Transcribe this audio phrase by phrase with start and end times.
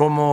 [0.00, 0.29] Como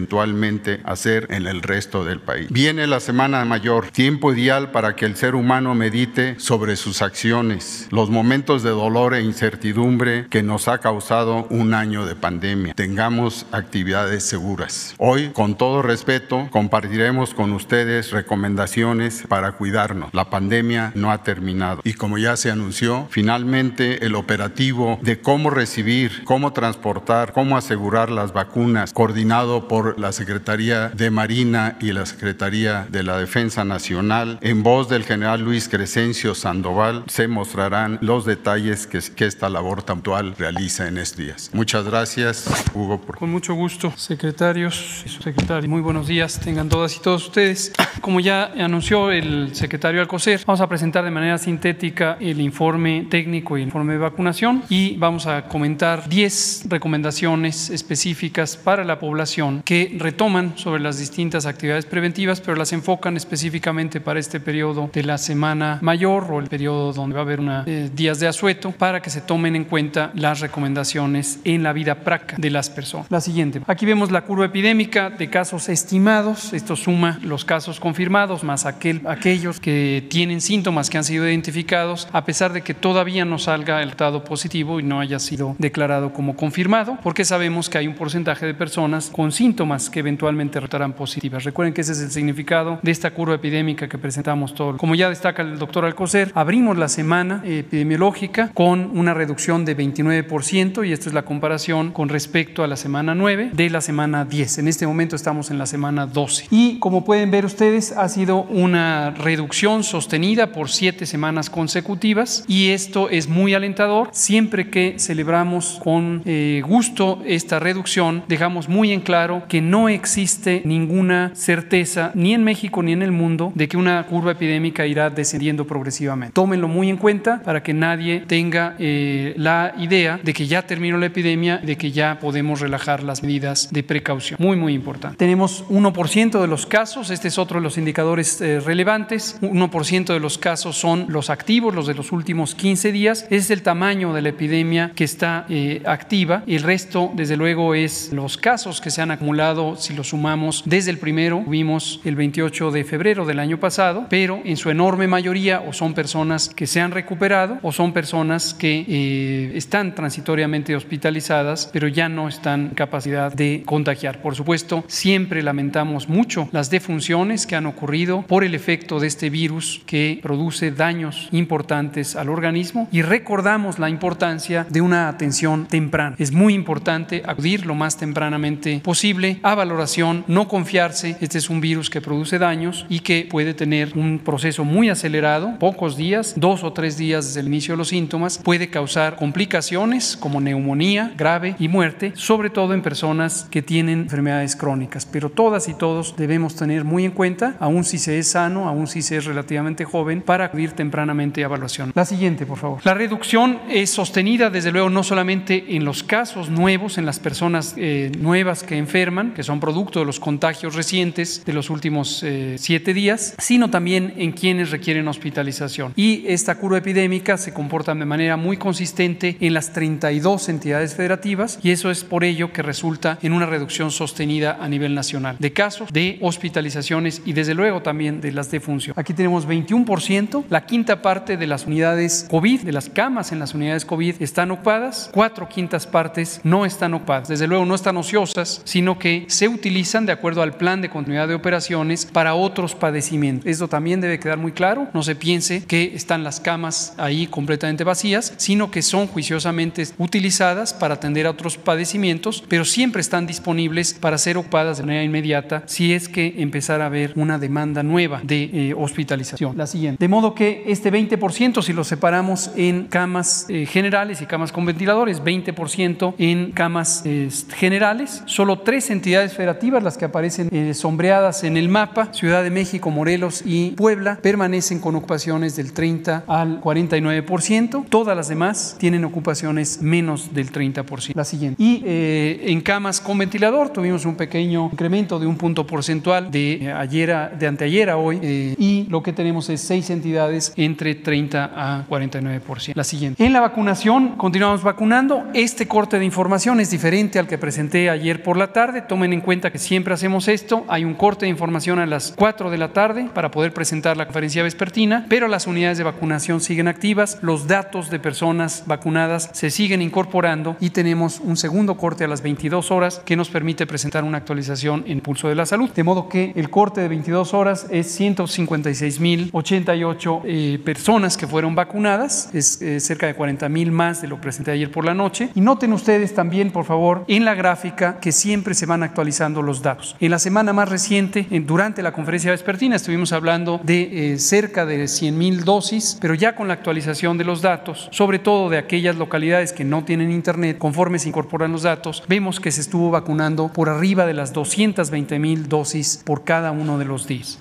[0.85, 2.47] hacer en el resto del país.
[2.49, 7.87] Viene la Semana Mayor, tiempo ideal para que el ser humano medite sobre sus acciones,
[7.91, 12.73] los momentos de dolor e incertidumbre que nos ha causado un año de pandemia.
[12.73, 14.95] Tengamos actividades seguras.
[14.97, 20.13] Hoy, con todo respeto, compartiremos con ustedes recomendaciones para cuidarnos.
[20.13, 25.49] La pandemia no ha terminado y como ya se anunció, finalmente el operativo de cómo
[25.49, 32.05] recibir, cómo transportar, cómo asegurar las vacunas, coordinado por la Secretaría de Marina y la
[32.05, 38.25] Secretaría de la Defensa Nacional, en voz del general Luis Crescencio Sandoval, se mostrarán los
[38.25, 41.49] detalles que, que esta labor puntual realiza en estos días.
[41.53, 43.01] Muchas gracias, Hugo.
[43.01, 43.17] Por...
[43.17, 45.69] Con mucho gusto, secretarios y subsecretarios.
[45.69, 47.73] Muy buenos días, tengan todas y todos ustedes.
[48.01, 53.57] Como ya anunció el secretario Alcocer, vamos a presentar de manera sintética el informe técnico
[53.57, 59.61] y el informe de vacunación y vamos a comentar 10 recomendaciones específicas para la población
[59.69, 65.03] que retoman sobre las distintas actividades preventivas, pero las enfocan específicamente para este periodo de
[65.03, 68.71] la semana mayor o el periodo donde va a haber una, eh, días de asueto
[68.71, 73.11] para que se tomen en cuenta las recomendaciones en la vida práctica de las personas.
[73.11, 73.61] La siguiente.
[73.67, 76.51] Aquí vemos la curva epidémica de casos estimados.
[76.51, 82.07] Esto suma los casos confirmados más aquel, aquellos que tienen síntomas que han sido identificados,
[82.11, 86.11] a pesar de que todavía no salga el resultado positivo y no haya sido declarado
[86.11, 89.58] como confirmado, porque sabemos que hay un porcentaje de personas con síntomas
[89.91, 91.43] que eventualmente resultarán positivas.
[91.43, 94.77] Recuerden que ese es el significado de esta curva epidémica que presentamos todos.
[94.77, 100.87] Como ya destaca el doctor Alcocer, abrimos la semana epidemiológica con una reducción de 29%
[100.87, 104.59] y esta es la comparación con respecto a la semana 9 de la semana 10.
[104.59, 106.47] En este momento estamos en la semana 12.
[106.51, 112.69] Y como pueden ver ustedes, ha sido una reducción sostenida por siete semanas consecutivas y
[112.69, 114.07] esto es muy alentador.
[114.13, 120.61] Siempre que celebramos con eh, gusto esta reducción, dejamos muy en claro que no existe
[120.63, 125.09] ninguna certeza ni en México ni en el mundo de que una curva epidémica irá
[125.09, 126.33] descendiendo progresivamente.
[126.33, 130.97] Tómenlo muy en cuenta para que nadie tenga eh, la idea de que ya terminó
[130.97, 134.37] la epidemia, de que ya podemos relajar las medidas de precaución.
[134.41, 135.17] Muy, muy importante.
[135.17, 140.19] Tenemos 1% de los casos, este es otro de los indicadores eh, relevantes, 1% de
[140.19, 144.21] los casos son los activos, los de los últimos 15 días, es el tamaño de
[144.21, 149.01] la epidemia que está eh, activa, el resto, desde luego, es los casos que se
[149.01, 149.38] han acumulado,
[149.77, 154.41] si los sumamos desde el primero, vimos el 28 de febrero del año pasado, pero
[154.43, 158.85] en su enorme mayoría o son personas que se han recuperado o son personas que
[158.85, 164.21] eh, están transitoriamente hospitalizadas, pero ya no están en capacidad de contagiar.
[164.21, 169.29] Por supuesto, siempre lamentamos mucho las defunciones que han ocurrido por el efecto de este
[169.29, 176.17] virus que produce daños importantes al organismo y recordamos la importancia de una atención temprana.
[176.19, 181.15] Es muy importante acudir lo más tempranamente posible a valoración, no confiarse.
[181.21, 185.57] Este es un virus que produce daños y que puede tener un proceso muy acelerado,
[185.59, 190.17] pocos días, dos o tres días desde el inicio de los síntomas, puede causar complicaciones
[190.17, 195.05] como neumonía grave y muerte, sobre todo en personas que tienen enfermedades crónicas.
[195.05, 198.87] Pero todas y todos debemos tener muy en cuenta, aun si se es sano, aun
[198.87, 201.91] si se es relativamente joven, para acudir tempranamente a evaluación.
[201.95, 202.79] La siguiente, por favor.
[202.83, 207.73] La reducción es sostenida, desde luego, no solamente en los casos nuevos, en las personas
[207.77, 212.55] eh, nuevas que enferman, que son producto de los contagios recientes de los últimos eh,
[212.57, 215.93] siete días, sino también en quienes requieren hospitalización.
[215.95, 221.59] Y esta curva epidémica se comporta de manera muy consistente en las 32 entidades federativas
[221.61, 225.53] y eso es por ello que resulta en una reducción sostenida a nivel nacional de
[225.53, 228.97] casos, de hospitalizaciones y desde luego también de las defunciones.
[228.97, 233.53] Aquí tenemos 21%, la quinta parte de las unidades COVID, de las camas en las
[233.53, 237.27] unidades COVID están ocupadas, cuatro quintas partes no están ocupadas.
[237.27, 241.27] Desde luego no están ociosas, sino que se utilizan de acuerdo al plan de continuidad
[241.27, 243.45] de operaciones para otros padecimientos.
[243.45, 244.87] Esto también debe quedar muy claro.
[244.93, 250.73] No se piense que están las camas ahí completamente vacías, sino que son juiciosamente utilizadas
[250.73, 255.63] para atender a otros padecimientos, pero siempre están disponibles para ser ocupadas de manera inmediata
[255.65, 259.57] si es que empezara a haber una demanda nueva de eh, hospitalización.
[259.57, 260.03] La siguiente.
[260.03, 264.65] De modo que este 20%, si lo separamos en camas eh, generales y camas con
[264.65, 271.57] ventiladores, 20% en camas eh, generales, solo entidades federativas, las que aparecen eh, sombreadas en
[271.57, 277.85] el mapa, Ciudad de México, Morelos y Puebla, permanecen con ocupaciones del 30 al 49%.
[277.89, 281.13] Todas las demás tienen ocupaciones menos del 30%.
[281.15, 281.61] La siguiente.
[281.61, 287.11] Y en camas con ventilador tuvimos un pequeño incremento de un punto porcentual de ayer
[287.11, 288.19] a, de anteayer a hoy
[288.57, 292.73] y lo que tenemos es seis entidades entre 30 a 49%.
[292.75, 293.23] La siguiente.
[293.23, 295.25] En la vacunación continuamos vacunando.
[295.33, 298.78] Este corte de información es diferente al que presenté ayer por la tarde.
[298.87, 300.65] Tomen en cuenta que siempre hacemos esto.
[300.67, 304.05] Hay un corte de información a las 4 de la tarde para poder presentar la
[304.05, 307.19] conferencia vespertina, pero las unidades de vacunación siguen activas.
[307.21, 312.21] Los datos de personas vacunadas se siguen incorporando y tenemos un segundo corte a las
[312.21, 315.69] 22 horas que nos permite presentar una actualización en Pulso de la Salud.
[315.69, 322.29] De modo que el corte de 22 horas es 156.088 eh, personas que fueron vacunadas,
[322.33, 325.29] es eh, cerca de 40 mil más de lo presenté ayer por la noche.
[325.35, 329.61] Y noten ustedes también, por favor, en la gráfica que siempre se van actualizando los
[329.61, 329.97] datos.
[329.99, 334.87] En la semana más reciente, durante la conferencia vespertina, estuvimos hablando de eh, cerca de
[334.87, 338.95] 100 mil dosis, pero ya con la actualización de los datos, sobre todo de aquellas
[338.95, 343.49] localidades que no tienen internet, conforme se incorporan los datos, vemos que se estuvo vacunando
[343.49, 347.39] por arriba de las 220 mil dosis por cada uno de los días.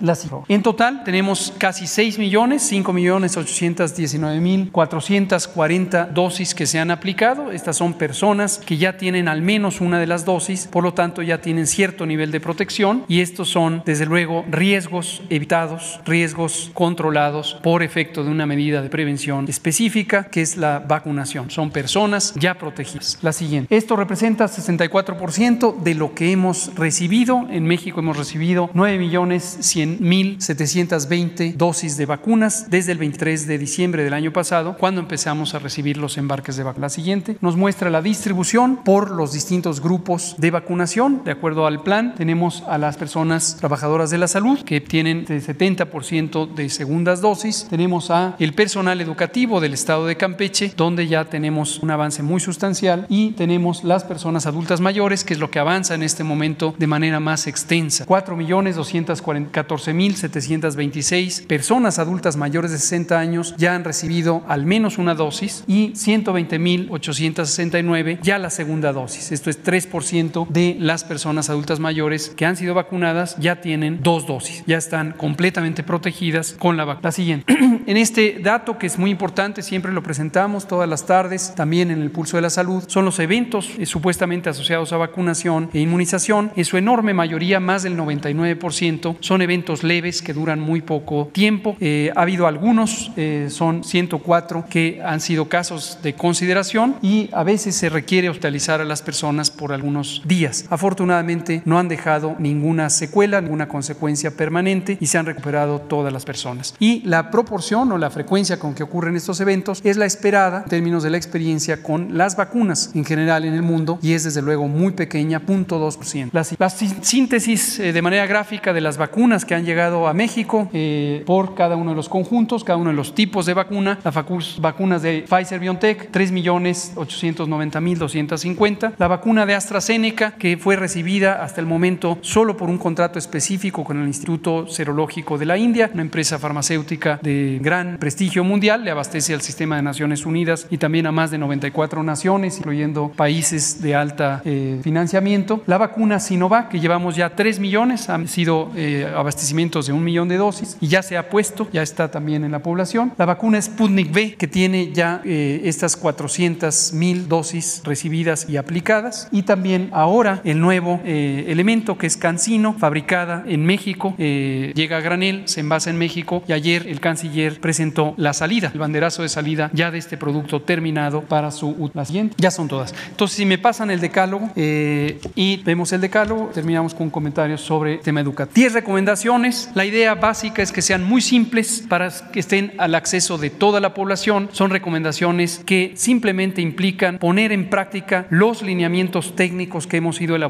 [0.48, 6.90] En total tenemos casi 6 millones, 5 millones 819 mil 440 dosis que se han
[6.90, 7.52] aplicado.
[7.52, 11.17] Estas son personas que ya tienen al menos una de las dosis, por lo tanto
[11.22, 17.58] ya tienen cierto nivel de protección y estos son desde luego riesgos evitados, riesgos controlados
[17.62, 21.50] por efecto de una medida de prevención específica que es la vacunación.
[21.50, 23.18] Son personas ya protegidas.
[23.22, 23.74] La siguiente.
[23.74, 27.46] Esto representa 64% de lo que hemos recibido.
[27.50, 33.46] En México hemos recibido 9 millones 100 mil 720 dosis de vacunas desde el 23
[33.46, 36.78] de diciembre del año pasado, cuando empezamos a recibir los embarques de vacunas.
[36.78, 41.07] La siguiente nos muestra la distribución por los distintos grupos de vacunación.
[41.08, 45.42] De acuerdo al plan, tenemos a las personas trabajadoras de la salud que tienen el
[45.42, 47.66] 70% de segundas dosis.
[47.70, 52.40] Tenemos a el personal educativo del estado de Campeche, donde ya tenemos un avance muy
[52.40, 56.74] sustancial y tenemos las personas adultas mayores, que es lo que avanza en este momento
[56.78, 58.04] de manera más extensa.
[58.04, 64.66] 4 millones 214 mil 726 personas adultas mayores de 60 años ya han recibido al
[64.66, 69.32] menos una dosis y 120 mil 869 ya la segunda dosis.
[69.32, 74.26] Esto es 3% de las personas adultas mayores que han sido vacunadas ya tienen dos
[74.26, 77.08] dosis, ya están completamente protegidas con la vacuna.
[77.08, 77.52] La siguiente.
[77.86, 82.02] en este dato que es muy importante, siempre lo presentamos todas las tardes, también en
[82.02, 86.52] el pulso de la salud, son los eventos eh, supuestamente asociados a vacunación e inmunización.
[86.56, 91.76] En su enorme mayoría, más del 99%, son eventos leves que duran muy poco tiempo.
[91.80, 97.42] Eh, ha habido algunos, eh, son 104 que han sido casos de consideración y a
[97.42, 100.66] veces se requiere hospitalizar a las personas por algunos días.
[100.88, 106.24] Afortunadamente no han dejado ninguna secuela, ninguna consecuencia permanente y se han recuperado todas las
[106.24, 106.74] personas.
[106.78, 110.70] Y la proporción o la frecuencia con que ocurren estos eventos es la esperada en
[110.70, 114.40] términos de la experiencia con las vacunas en general en el mundo y es desde
[114.40, 116.30] luego muy pequeña, 0.2%.
[116.32, 120.70] La, la síntesis eh, de manera gráfica de las vacunas que han llegado a México
[120.72, 124.14] eh, por cada uno de los conjuntos, cada uno de los tipos de vacuna, las
[124.58, 132.18] vacunas de Pfizer BioNTech, 3.890.250, la vacuna de AstraZeneca que fue recibida hasta el momento
[132.22, 137.18] solo por un contrato específico con el Instituto Serológico de la India, una empresa farmacéutica
[137.22, 141.30] de gran prestigio mundial, le abastece al sistema de Naciones Unidas y también a más
[141.30, 145.62] de 94 naciones, incluyendo países de alta eh, financiamiento.
[145.66, 150.28] La vacuna Sinovac, que llevamos ya 3 millones, han sido eh, abastecimientos de un millón
[150.28, 153.12] de dosis y ya se ha puesto, ya está también en la población.
[153.18, 159.28] La vacuna Sputnik V, que tiene ya eh, estas 400 mil dosis recibidas y aplicadas.
[159.32, 165.42] Y también ahora el nuevo elemento que es Cancino, fabricada en México, llega a granel,
[165.46, 169.70] se envasa en México y ayer el canciller presentó la salida, el banderazo de salida
[169.72, 172.34] ya de este producto terminado para su la siguiente.
[172.38, 172.94] Ya son todas.
[173.10, 177.98] Entonces, si me pasan el decálogo eh, y vemos el decálogo, terminamos con comentarios sobre
[177.98, 178.54] tema educativo.
[178.54, 179.70] 10 recomendaciones.
[179.74, 183.80] La idea básica es que sean muy simples para que estén al acceso de toda
[183.80, 184.48] la población.
[184.52, 190.47] Son recomendaciones que simplemente implican poner en práctica los lineamientos técnicos que hemos ido elaborando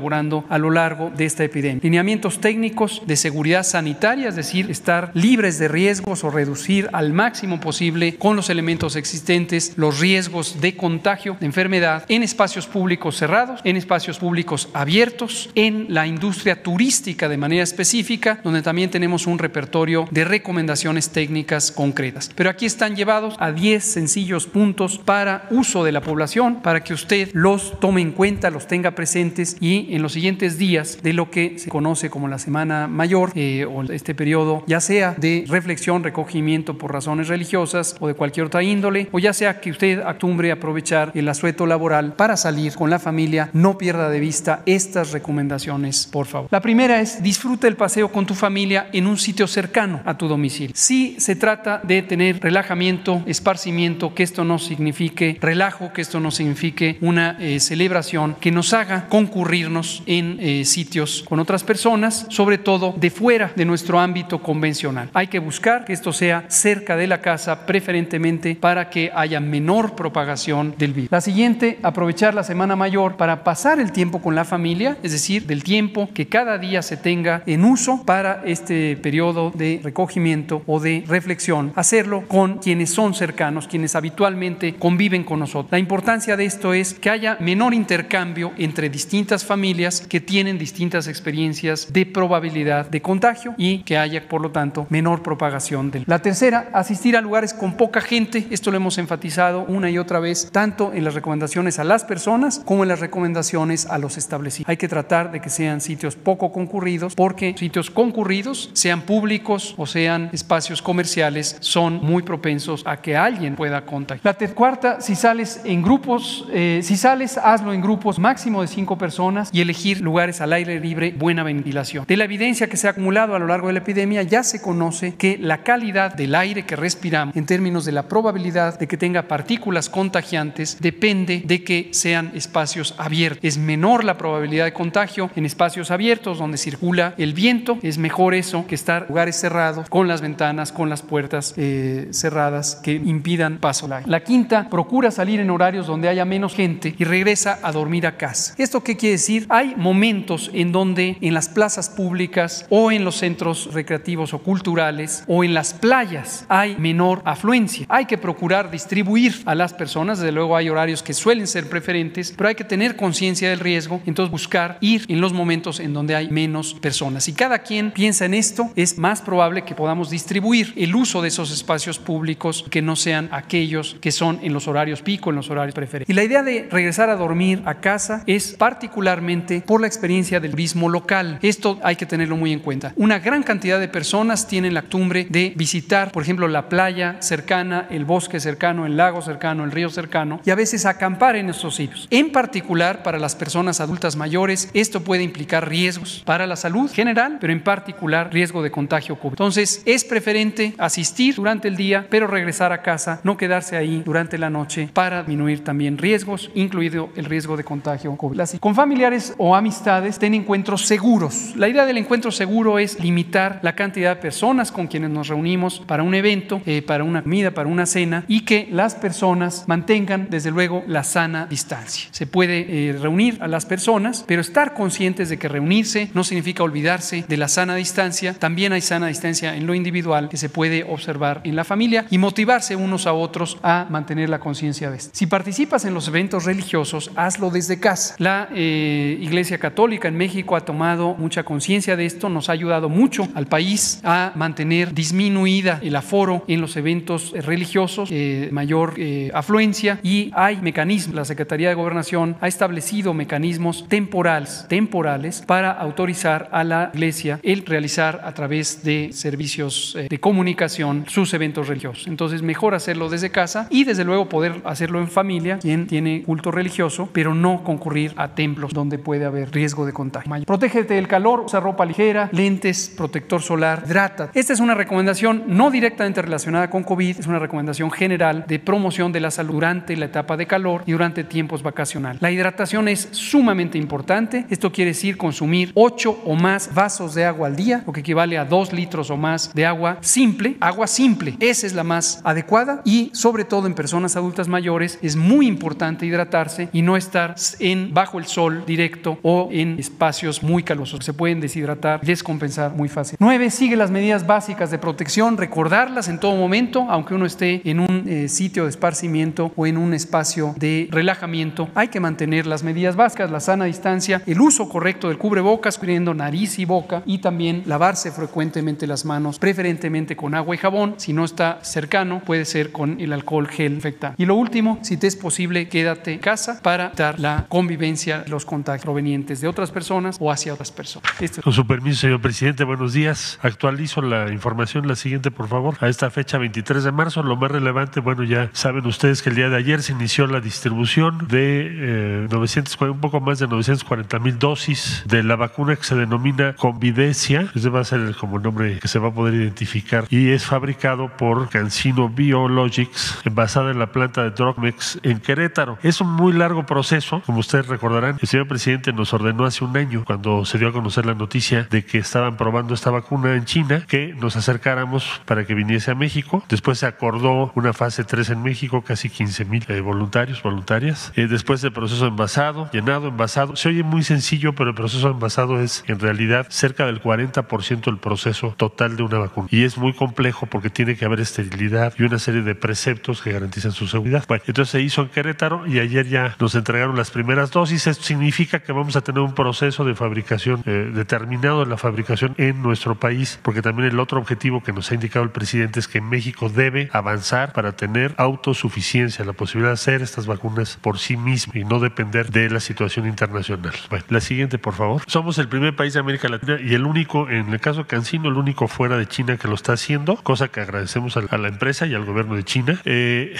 [0.48, 1.80] a lo largo de esta epidemia.
[1.82, 7.60] Lineamientos técnicos de seguridad sanitaria, es decir, estar libres de riesgos o reducir al máximo
[7.60, 13.60] posible con los elementos existentes los riesgos de contagio de enfermedad en espacios públicos cerrados,
[13.64, 19.38] en espacios públicos abiertos, en la industria turística de manera específica, donde también tenemos un
[19.38, 22.30] repertorio de recomendaciones técnicas concretas.
[22.34, 26.94] Pero aquí están llevados a 10 sencillos puntos para uso de la población, para que
[26.94, 31.30] usted los tome en cuenta, los tenga presentes y en los siguientes días de lo
[31.30, 36.02] que se conoce como la Semana Mayor eh, o este periodo, ya sea de reflexión,
[36.02, 40.50] recogimiento por razones religiosas o de cualquier otra índole, o ya sea que usted acostumbre
[40.50, 46.06] aprovechar el asueto laboral para salir con la familia, no pierda de vista estas recomendaciones,
[46.06, 46.48] por favor.
[46.50, 50.28] La primera es disfruta el paseo con tu familia en un sitio cercano a tu
[50.28, 50.74] domicilio.
[50.74, 56.30] Si se trata de tener relajamiento, esparcimiento, que esto no signifique relajo, que esto no
[56.30, 62.58] signifique una eh, celebración que nos haga concurrirnos en eh, sitios con otras personas, sobre
[62.58, 65.10] todo de fuera de nuestro ámbito convencional.
[65.14, 69.94] Hay que buscar que esto sea cerca de la casa, preferentemente para que haya menor
[69.94, 71.10] propagación del virus.
[71.12, 75.46] La siguiente, aprovechar la semana mayor para pasar el tiempo con la familia, es decir,
[75.46, 80.80] del tiempo que cada día se tenga en uso para este periodo de recogimiento o
[80.80, 85.70] de reflexión, hacerlo con quienes son cercanos, quienes habitualmente conviven con nosotros.
[85.70, 89.67] La importancia de esto es que haya menor intercambio entre distintas familias
[90.08, 95.22] que tienen distintas experiencias de probabilidad de contagio y que haya, por lo tanto, menor
[95.22, 96.04] propagación del.
[96.06, 98.46] La tercera, asistir a lugares con poca gente.
[98.50, 102.62] Esto lo hemos enfatizado una y otra vez, tanto en las recomendaciones a las personas
[102.64, 104.68] como en las recomendaciones a los establecidos.
[104.68, 109.86] Hay que tratar de que sean sitios poco concurridos, porque sitios concurridos, sean públicos o
[109.86, 114.24] sean espacios comerciales, son muy propensos a que alguien pueda contagiar.
[114.24, 118.96] La cuarta, si sales en grupos, eh, si sales, hazlo en grupos máximo de cinco
[118.96, 122.04] personas y elegir lugares al aire libre, buena ventilación.
[122.06, 124.62] De la evidencia que se ha acumulado a lo largo de la epidemia, ya se
[124.62, 128.96] conoce que la calidad del aire que respiramos, en términos de la probabilidad de que
[128.96, 133.40] tenga partículas contagiantes, depende de que sean espacios abiertos.
[133.42, 138.34] Es menor la probabilidad de contagio en espacios abiertos donde circula el viento, es mejor
[138.34, 142.92] eso que estar en lugares cerrados con las ventanas, con las puertas eh, cerradas que
[142.92, 143.88] impidan paso.
[143.88, 148.16] La quinta, procura salir en horarios donde haya menos gente y regresa a dormir a
[148.16, 148.54] casa.
[148.56, 149.47] ¿Esto qué quiere decir?
[149.50, 155.24] Hay momentos en donde en las plazas públicas o en los centros recreativos o culturales
[155.26, 157.86] o en las playas hay menor afluencia.
[157.88, 162.34] Hay que procurar distribuir a las personas, desde luego hay horarios que suelen ser preferentes,
[162.36, 166.14] pero hay que tener conciencia del riesgo, entonces buscar ir en los momentos en donde
[166.14, 167.24] hay menos personas.
[167.24, 171.28] Si cada quien piensa en esto, es más probable que podamos distribuir el uso de
[171.28, 175.48] esos espacios públicos que no sean aquellos que son en los horarios pico, en los
[175.48, 176.12] horarios preferentes.
[176.12, 180.52] Y la idea de regresar a dormir a casa es particularmente por la experiencia del
[180.52, 181.38] turismo local.
[181.42, 182.92] Esto hay que tenerlo muy en cuenta.
[182.96, 187.86] Una gran cantidad de personas tienen la costumbre de visitar, por ejemplo, la playa cercana,
[187.90, 191.76] el bosque cercano, el lago cercano, el río cercano y a veces acampar en estos
[191.76, 192.06] sitios.
[192.10, 197.38] En particular para las personas adultas mayores, esto puede implicar riesgos para la salud general,
[197.40, 199.34] pero en particular riesgo de contagio COVID.
[199.34, 204.38] Entonces, es preferente asistir durante el día, pero regresar a casa, no quedarse ahí durante
[204.38, 208.58] la noche para disminuir también riesgos, incluido el riesgo de contagio COVID.
[208.60, 211.54] Con familiares o amistades, ten encuentros seguros.
[211.56, 215.80] La idea del encuentro seguro es limitar la cantidad de personas con quienes nos reunimos
[215.80, 220.28] para un evento, eh, para una comida, para una cena y que las personas mantengan
[220.30, 222.08] desde luego la sana distancia.
[222.12, 226.62] Se puede eh, reunir a las personas, pero estar conscientes de que reunirse no significa
[226.62, 228.34] olvidarse de la sana distancia.
[228.34, 232.18] También hay sana distancia en lo individual que se puede observar en la familia y
[232.18, 235.10] motivarse unos a otros a mantener la conciencia de esto.
[235.14, 238.14] Si participas en los eventos religiosos, hazlo desde casa.
[238.18, 242.88] La eh, Iglesia Católica en México ha tomado mucha conciencia de esto, nos ha ayudado
[242.88, 249.30] mucho al país a mantener disminuida el aforo en los eventos religiosos, eh, mayor eh,
[249.34, 251.14] afluencia y hay mecanismos.
[251.14, 257.64] La Secretaría de Gobernación ha establecido mecanismos temporales, temporales para autorizar a la Iglesia el
[257.64, 262.06] realizar a través de servicios eh, de comunicación sus eventos religiosos.
[262.06, 266.50] Entonces, mejor hacerlo desde casa y desde luego poder hacerlo en familia, quien tiene culto
[266.50, 270.32] religioso, pero no concurrir a templos donde puede haber riesgo de contagio.
[270.44, 274.30] Protégete del calor, usa ropa ligera, lentes, protector solar, hidrata.
[274.34, 279.12] Esta es una recomendación no directamente relacionada con COVID, es una recomendación general de promoción
[279.12, 282.22] de la salud durante la etapa de calor y durante tiempos vacacionales.
[282.22, 284.46] La hidratación es sumamente importante.
[284.50, 288.38] Esto quiere decir consumir 8 o más vasos de agua al día, lo que equivale
[288.38, 290.56] a 2 litros o más de agua simple.
[290.60, 295.16] Agua simple, esa es la más adecuada y sobre todo en personas adultas mayores es
[295.16, 298.87] muy importante hidratarse y no estar en bajo el sol directo
[299.22, 301.04] o en espacios muy calurosos.
[301.04, 303.16] Se pueden deshidratar descompensar muy fácil.
[303.20, 303.50] 9.
[303.50, 308.04] Sigue las medidas básicas de protección, recordarlas en todo momento, aunque uno esté en un
[308.06, 311.68] eh, sitio de esparcimiento o en un espacio de relajamiento.
[311.74, 316.14] Hay que mantener las medidas básicas, la sana distancia, el uso correcto del cubrebocas, cubriendo
[316.14, 320.94] nariz y boca y también lavarse frecuentemente las manos, preferentemente con agua y jabón.
[320.98, 324.22] Si no está cercano, puede ser con el alcohol gel infectante.
[324.22, 328.44] Y lo último, si te es posible, quédate en casa para dar la convivencia, los
[328.44, 331.10] contactos provenientes de otras personas o hacia otras personas.
[331.20, 333.38] Este con su permiso, señor presidente, buenos días.
[333.42, 335.76] Actualizo la información, la siguiente, por favor.
[335.80, 339.36] A esta fecha, 23 de marzo, lo más relevante, bueno, ya saben ustedes que el
[339.36, 344.18] día de ayer se inició la distribución de eh, 900, un poco más de 940
[344.18, 347.50] mil dosis de la vacuna que se denomina Convidencia.
[347.54, 350.30] Ese va a ser el, como el nombre que se va a poder identificar y
[350.30, 355.78] es fabricado por Cancino Biologics, basada en la planta de Drogmex en Querétaro.
[355.82, 358.18] Es un muy largo proceso, como ustedes recordarán.
[358.20, 361.66] El señor presidente nos ordenó hace un año, cuando se dio a conocer la noticia
[361.70, 365.94] de que estaban probando esta vacuna en China, que nos acercáramos para que viniese a
[365.94, 366.44] México.
[366.48, 371.12] Después se acordó una fase 3 en México, casi 15 mil eh, voluntarios, voluntarias.
[371.16, 373.56] Eh, después del proceso envasado, llenado, envasado.
[373.56, 377.98] Se oye muy sencillo, pero el proceso envasado es en realidad cerca del 40% del
[377.98, 379.48] proceso total de una vacuna.
[379.50, 383.32] Y es muy complejo porque tiene que haber esterilidad y una serie de preceptos que
[383.32, 384.24] garantizan su seguridad.
[384.28, 387.86] Bueno, entonces se hizo en Querétaro y ayer ya nos entregaron las primeras dosis.
[387.86, 392.34] Esto significa que vamos a tener un proceso de fabricación eh, determinado de la fabricación
[392.38, 395.88] en nuestro país, porque también el otro objetivo que nos ha indicado el presidente es
[395.88, 401.16] que México debe avanzar para tener autosuficiencia, la posibilidad de hacer estas vacunas por sí
[401.16, 403.72] mismo y no depender de la situación internacional.
[403.90, 405.02] Bueno, la siguiente, por favor.
[405.06, 408.28] Somos el primer país de América Latina y el único, en el caso de Cancino,
[408.28, 411.86] el único fuera de China que lo está haciendo, cosa que agradecemos a la empresa
[411.86, 412.80] y al gobierno de China.
[412.84, 413.34] Eh,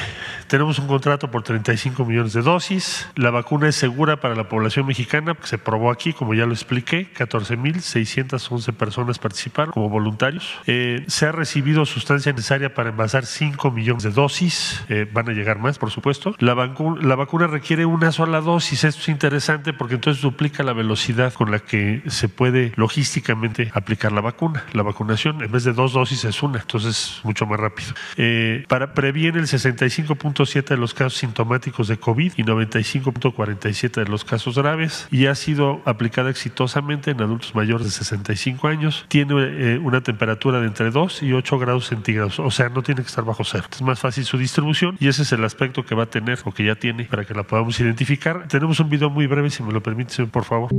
[0.47, 3.09] tenemos un contrato por 35 millones de dosis.
[3.17, 5.08] La vacuna es segura para la población mexicana,
[5.43, 10.59] se probó aquí, como ya lo expliqué, 14.611 personas participaron como voluntarios.
[10.67, 15.33] Eh, se ha recibido sustancia necesaria para envasar 5 millones de dosis, eh, van a
[15.33, 16.35] llegar más, por supuesto.
[16.39, 21.33] La, la vacuna requiere una sola dosis, esto es interesante porque entonces duplica la velocidad
[21.33, 24.65] con la que se puede logísticamente aplicar la vacuna.
[24.73, 27.93] La vacunación, en vez de dos dosis, es una, entonces mucho más rápido.
[28.17, 34.25] Eh, para previene el 65.7 de los casos sintomáticos de COVID y 95.47 de los
[34.25, 39.05] casos graves y ha sido aplicada exitosamente en adultos mayores de 65 años.
[39.09, 43.03] Tiene eh, una temperatura de entre 2 y 8 grados centígrados, o sea, no tiene
[43.03, 43.65] que estar bajo cero.
[43.71, 46.53] Es más fácil su distribución y ese es el aspecto que va a tener o
[46.53, 48.47] que ya tiene para que la podamos identificar.
[48.49, 50.71] Tenemos un video muy breve, si me lo permite, por favor.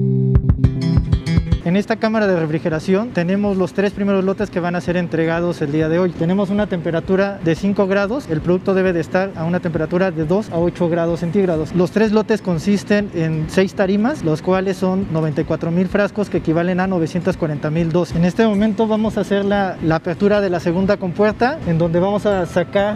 [1.65, 5.61] En esta cámara de refrigeración tenemos los tres primeros lotes que van a ser entregados
[5.61, 6.11] el día de hoy.
[6.11, 10.23] Tenemos una temperatura de 5 grados, el producto debe de estar a una temperatura de
[10.25, 11.75] 2 a 8 grados centígrados.
[11.75, 16.79] Los tres lotes consisten en 6 tarimas, los cuales son 94 mil frascos que equivalen
[16.79, 18.15] a 940 mil dos.
[18.15, 22.25] En este momento vamos a hacer la apertura de la segunda compuerta, en donde vamos
[22.25, 22.95] a sacar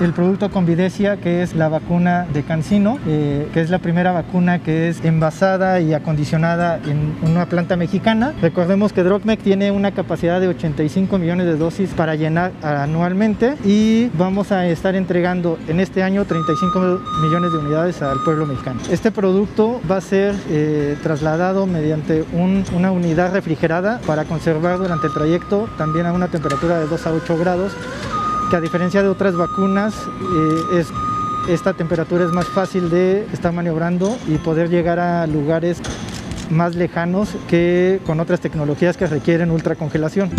[0.00, 4.60] el producto Convidecia, que es la vacuna de Cancino, eh, que es la primera vacuna
[4.60, 8.32] que es envasada y acondicionada en una planta mexicana.
[8.40, 14.08] Recordemos que Drogmec tiene una capacidad de 85 millones de dosis para llenar anualmente y
[14.16, 18.80] vamos a estar entregando en este año 35 millones de unidades al pueblo mexicano.
[18.90, 25.12] Este producto va a ser eh, trasladado mediante una unidad refrigerada para conservar durante el
[25.12, 27.72] trayecto también a una temperatura de 2 a 8 grados
[28.50, 30.88] que a diferencia de otras vacunas, eh, es,
[31.48, 35.80] esta temperatura es más fácil de estar maniobrando y poder llegar a lugares
[36.50, 40.30] más lejanos que con otras tecnologías que requieren ultracongelación.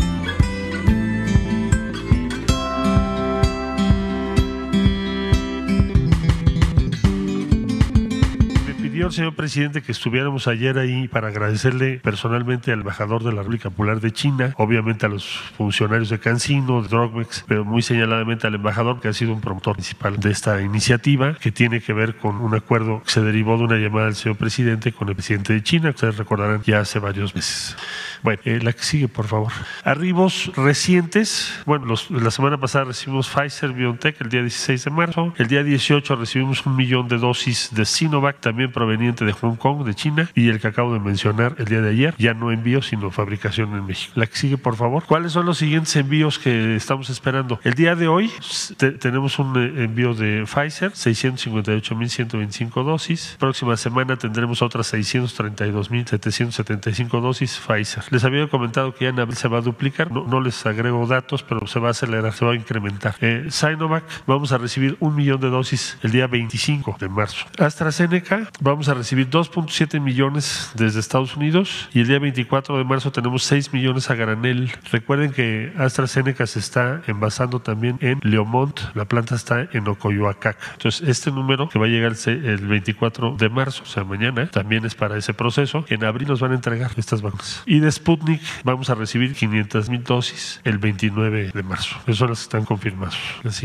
[9.09, 13.99] Señor presidente, que estuviéramos ayer ahí para agradecerle personalmente al embajador de la República Popular
[13.99, 15.25] de China, obviamente a los
[15.57, 19.75] funcionarios de Cancino, de Drogmex, pero muy señaladamente al embajador, que ha sido un promotor
[19.75, 23.63] principal de esta iniciativa, que tiene que ver con un acuerdo que se derivó de
[23.63, 26.99] una llamada del señor presidente con el presidente de China, que ustedes recordarán ya hace
[26.99, 27.75] varios meses.
[28.23, 29.51] Bueno, eh, la que sigue, por favor.
[29.83, 31.51] Arribos recientes.
[31.65, 35.33] Bueno, la semana pasada recibimos Pfizer BioNTech el día 16 de marzo.
[35.37, 39.83] El día 18 recibimos un millón de dosis de Sinovac, también proveniente de Hong Kong,
[39.85, 40.29] de China.
[40.35, 43.75] Y el que acabo de mencionar el día de ayer, ya no envío, sino fabricación
[43.75, 44.13] en México.
[44.15, 45.05] La que sigue, por favor.
[45.05, 47.59] ¿Cuáles son los siguientes envíos que estamos esperando?
[47.63, 48.29] El día de hoy
[48.99, 53.35] tenemos un eh, envío de Pfizer, 658.125 dosis.
[53.39, 58.10] Próxima semana tendremos otras 632.775 dosis Pfizer.
[58.11, 61.43] Les había comentado que ya en abril se va a duplicar, no, les agrego datos,
[61.43, 63.15] pero se va a acelerar, se va a incrementar.
[63.21, 67.45] Eh, Sinovac, vamos a recibir un millón de dosis el día 25 de marzo.
[67.57, 73.13] AstraZeneca, vamos a recibir 2.7 millones desde Estados Unidos y el día 24 de marzo
[73.13, 74.73] tenemos 6 millones a granel.
[74.91, 80.57] Recuerden que AstraZeneca se está envasando también en Leomont, la planta está en Ocoyoacac.
[80.73, 84.83] Entonces, este número que va a llegar el 24 de marzo, o sea, mañana, también
[84.83, 85.85] es para ese proceso.
[85.87, 87.63] En abril nos van a entregar estas vacunas.
[87.65, 91.97] Y después Sputnik vamos a recibir 500 mil dosis el 29 de marzo.
[92.03, 93.17] Esos son las que están confirmados.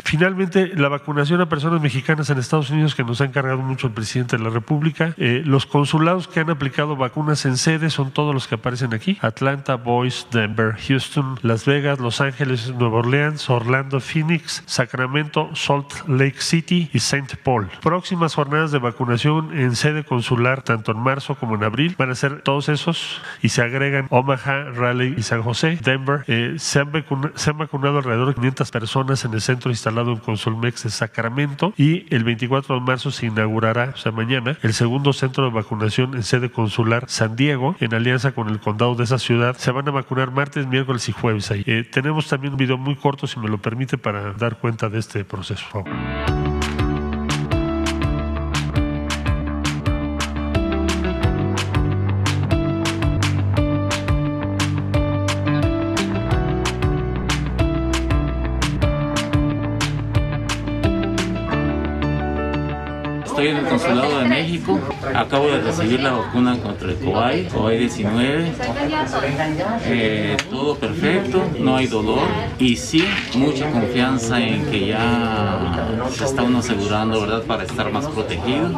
[0.04, 3.94] Finalmente, la vacunación a personas mexicanas en Estados Unidos que nos ha encargado mucho el
[3.94, 5.14] presidente de la República.
[5.16, 9.18] Eh, los consulados que han aplicado vacunas en sede son todos los que aparecen aquí.
[9.22, 16.40] Atlanta, Boise, Denver, Houston, Las Vegas, Los Ángeles, Nueva Orleans, Orlando, Phoenix, Sacramento, Salt Lake
[16.40, 17.36] City y St.
[17.42, 17.68] Paul.
[17.80, 22.14] Próximas jornadas de vacunación en sede consular, tanto en marzo como en abril, van a
[22.14, 26.90] ser todos esos y se agregan Omaha, Raleigh y San José, Denver, eh, se, han
[26.90, 32.24] vacunado, alrededor de 500 personas en el centro instalado en Consulmex de Sacramento y el
[32.24, 36.50] 24 de marzo se inaugurará, o sea, mañana, el segundo centro de vacunación en sede
[36.50, 39.56] consular San Diego, en alianza con el condado de esa ciudad.
[39.58, 41.62] Se van a vacunar martes, miércoles y jueves ahí.
[41.66, 44.98] Eh, tenemos también un video muy corto, si me lo permite, para dar cuenta de
[44.98, 45.84] este proceso.
[45.84, 46.35] Estoy
[63.50, 64.78] en el Consulado de México.
[65.14, 68.52] Acabo de recibir la vacuna contra el COVID, COVID-19.
[69.84, 72.28] Eh, todo perfecto, no hay dolor
[72.58, 73.04] y sí
[73.34, 75.60] mucha confianza en que ya
[76.10, 78.70] se está uno asegurando, ¿verdad?, para estar más protegido.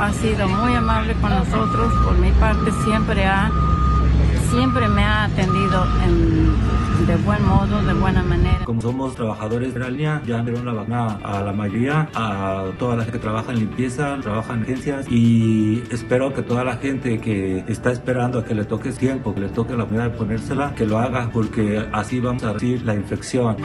[0.00, 3.50] Ha sido muy amable con nosotros, por mi parte siempre ha
[4.50, 8.64] siempre me ha atendido en- de buen modo, de buena manera.
[8.64, 13.04] Como somos trabajadores de línea, ya dieron la vacuna a la mayoría, a toda la
[13.04, 17.64] gente que trabaja en limpieza, trabaja en agencias y espero que toda la gente que
[17.68, 20.84] está esperando a que le toque tiempo, que le toque la oportunidad de ponérsela, que
[20.84, 23.56] lo haga porque así vamos a reducir la infección.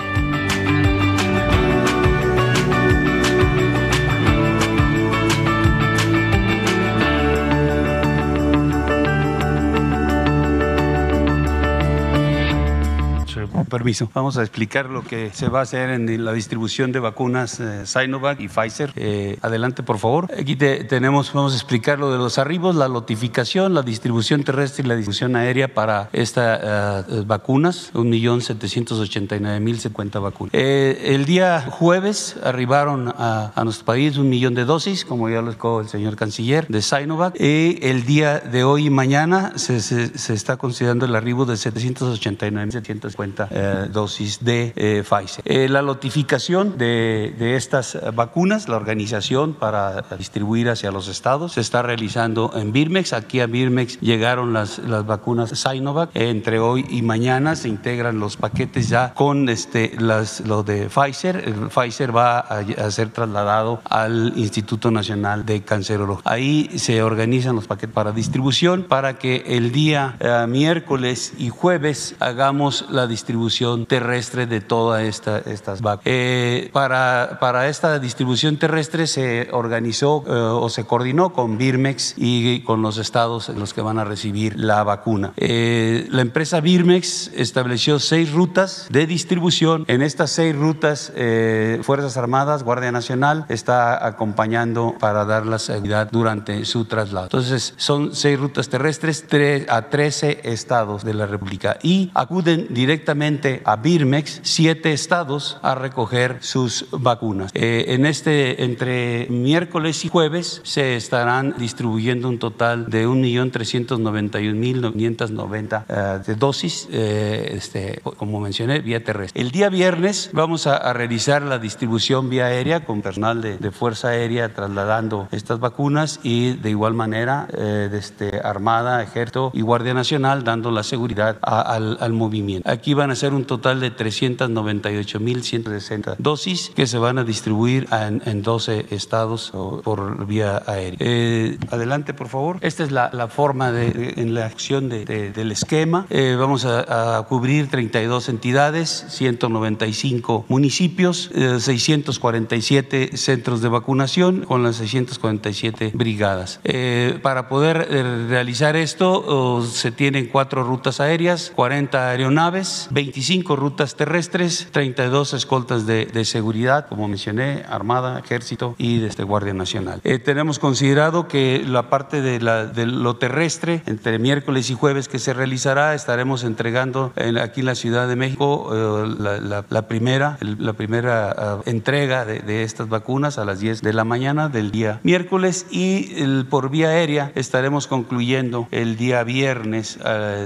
[13.70, 17.60] Permiso, vamos a explicar lo que se va a hacer en la distribución de vacunas
[17.60, 18.92] eh, Sinovac y Pfizer.
[18.96, 20.30] Eh, adelante, por favor.
[20.38, 24.84] Aquí te- tenemos, vamos a explicar lo de los arribos, la notificación, la distribución terrestre
[24.84, 30.52] y la distribución aérea para estas vacunas, 1.789.050 vacunas.
[30.54, 35.48] Eh, el día jueves arribaron a, nuestro país un millón de dosis, como ya lo
[35.48, 37.40] explicó el señor canciller, de Sinovac.
[37.40, 43.88] Y el día de hoy y mañana se está considerando el arribo de 789.750 eh,
[43.92, 45.44] dosis de eh, Pfizer.
[45.46, 51.82] Eh, la notificación de, estas vacunas, la organización para distribuir hacia los estados, se está
[51.82, 53.14] realizando en Birmex.
[53.14, 56.10] Aquí a Birmex llegaron las, las vacunas Sinovac.
[56.14, 61.70] Entre hoy y mañana se integran los paquetes ya con este, las, lo de Pfizer.
[61.70, 66.24] Pfizer va a, a ser trasladado al Instituto Nacional de Cancerología.
[66.26, 72.16] Ahí se organizan los paquetes para distribución para que el día eh, miércoles y jueves
[72.20, 73.45] hagamos la distribución
[73.86, 76.06] terrestre de todas esta, estas vacunas.
[76.06, 82.62] Eh, para, para esta distribución terrestre se organizó eh, o se coordinó con Birmex y
[82.62, 85.34] con los estados en los que van a recibir la vacuna.
[85.38, 89.86] Eh, la empresa Birmex estableció seis rutas de distribución.
[89.88, 96.10] En estas seis rutas, eh, Fuerzas Armadas, Guardia Nacional está acompañando para dar la seguridad
[96.12, 97.26] durante su traslado.
[97.26, 103.35] Entonces, son seis rutas terrestres tre- a 13 estados de la República y acuden directamente
[103.66, 107.52] a Birmex siete estados a recoger sus vacunas.
[107.54, 116.20] Eh, en este, entre miércoles y jueves, se estarán distribuyendo un total de 1.391.990 eh,
[116.26, 119.42] de dosis, eh, este, como mencioné, vía terrestre.
[119.42, 123.72] El día viernes vamos a, a realizar la distribución vía aérea con personal de, de
[123.72, 129.94] Fuerza Aérea trasladando estas vacunas y de igual manera eh, desde Armada, Ejército y Guardia
[129.94, 132.70] Nacional dando la seguridad a- al, al movimiento.
[132.70, 138.22] Aquí van a ser un total de 398.160 dosis que se van a distribuir en,
[138.26, 139.52] en 12 estados
[139.84, 140.98] por vía aérea.
[141.00, 142.58] Eh, adelante, por favor.
[142.62, 146.06] Esta es la, forma de, en la acción de- de- del esquema.
[146.10, 154.78] Eh, vamos a, cubrir 32 entidades, 195 municipios, eh, 647 centros de vacunación con las
[154.78, 156.60] 647 brigadas.
[156.64, 163.56] Eh, para poder eh, realizar esto, oh, se tienen cuatro rutas aéreas, 40 aeronaves, 25
[163.56, 170.02] rutas terrestres, 32 escoltas de, seguridad, como mencioné, Armada, Ejército y desde Guardia Nacional.
[170.04, 175.34] Eh, tenemos considerado que la parte de, lo terrestre, entre miércoles y jueves que se
[175.34, 181.32] realizará, estaremos entregando en- aquí en la Ciudad de México eh, la, primera, la primera
[181.32, 186.44] ah, entrega de, estas vacunas a las 10 de la mañana del día miércoles y
[186.50, 190.00] por vía aérea estaremos concluyendo el día viernes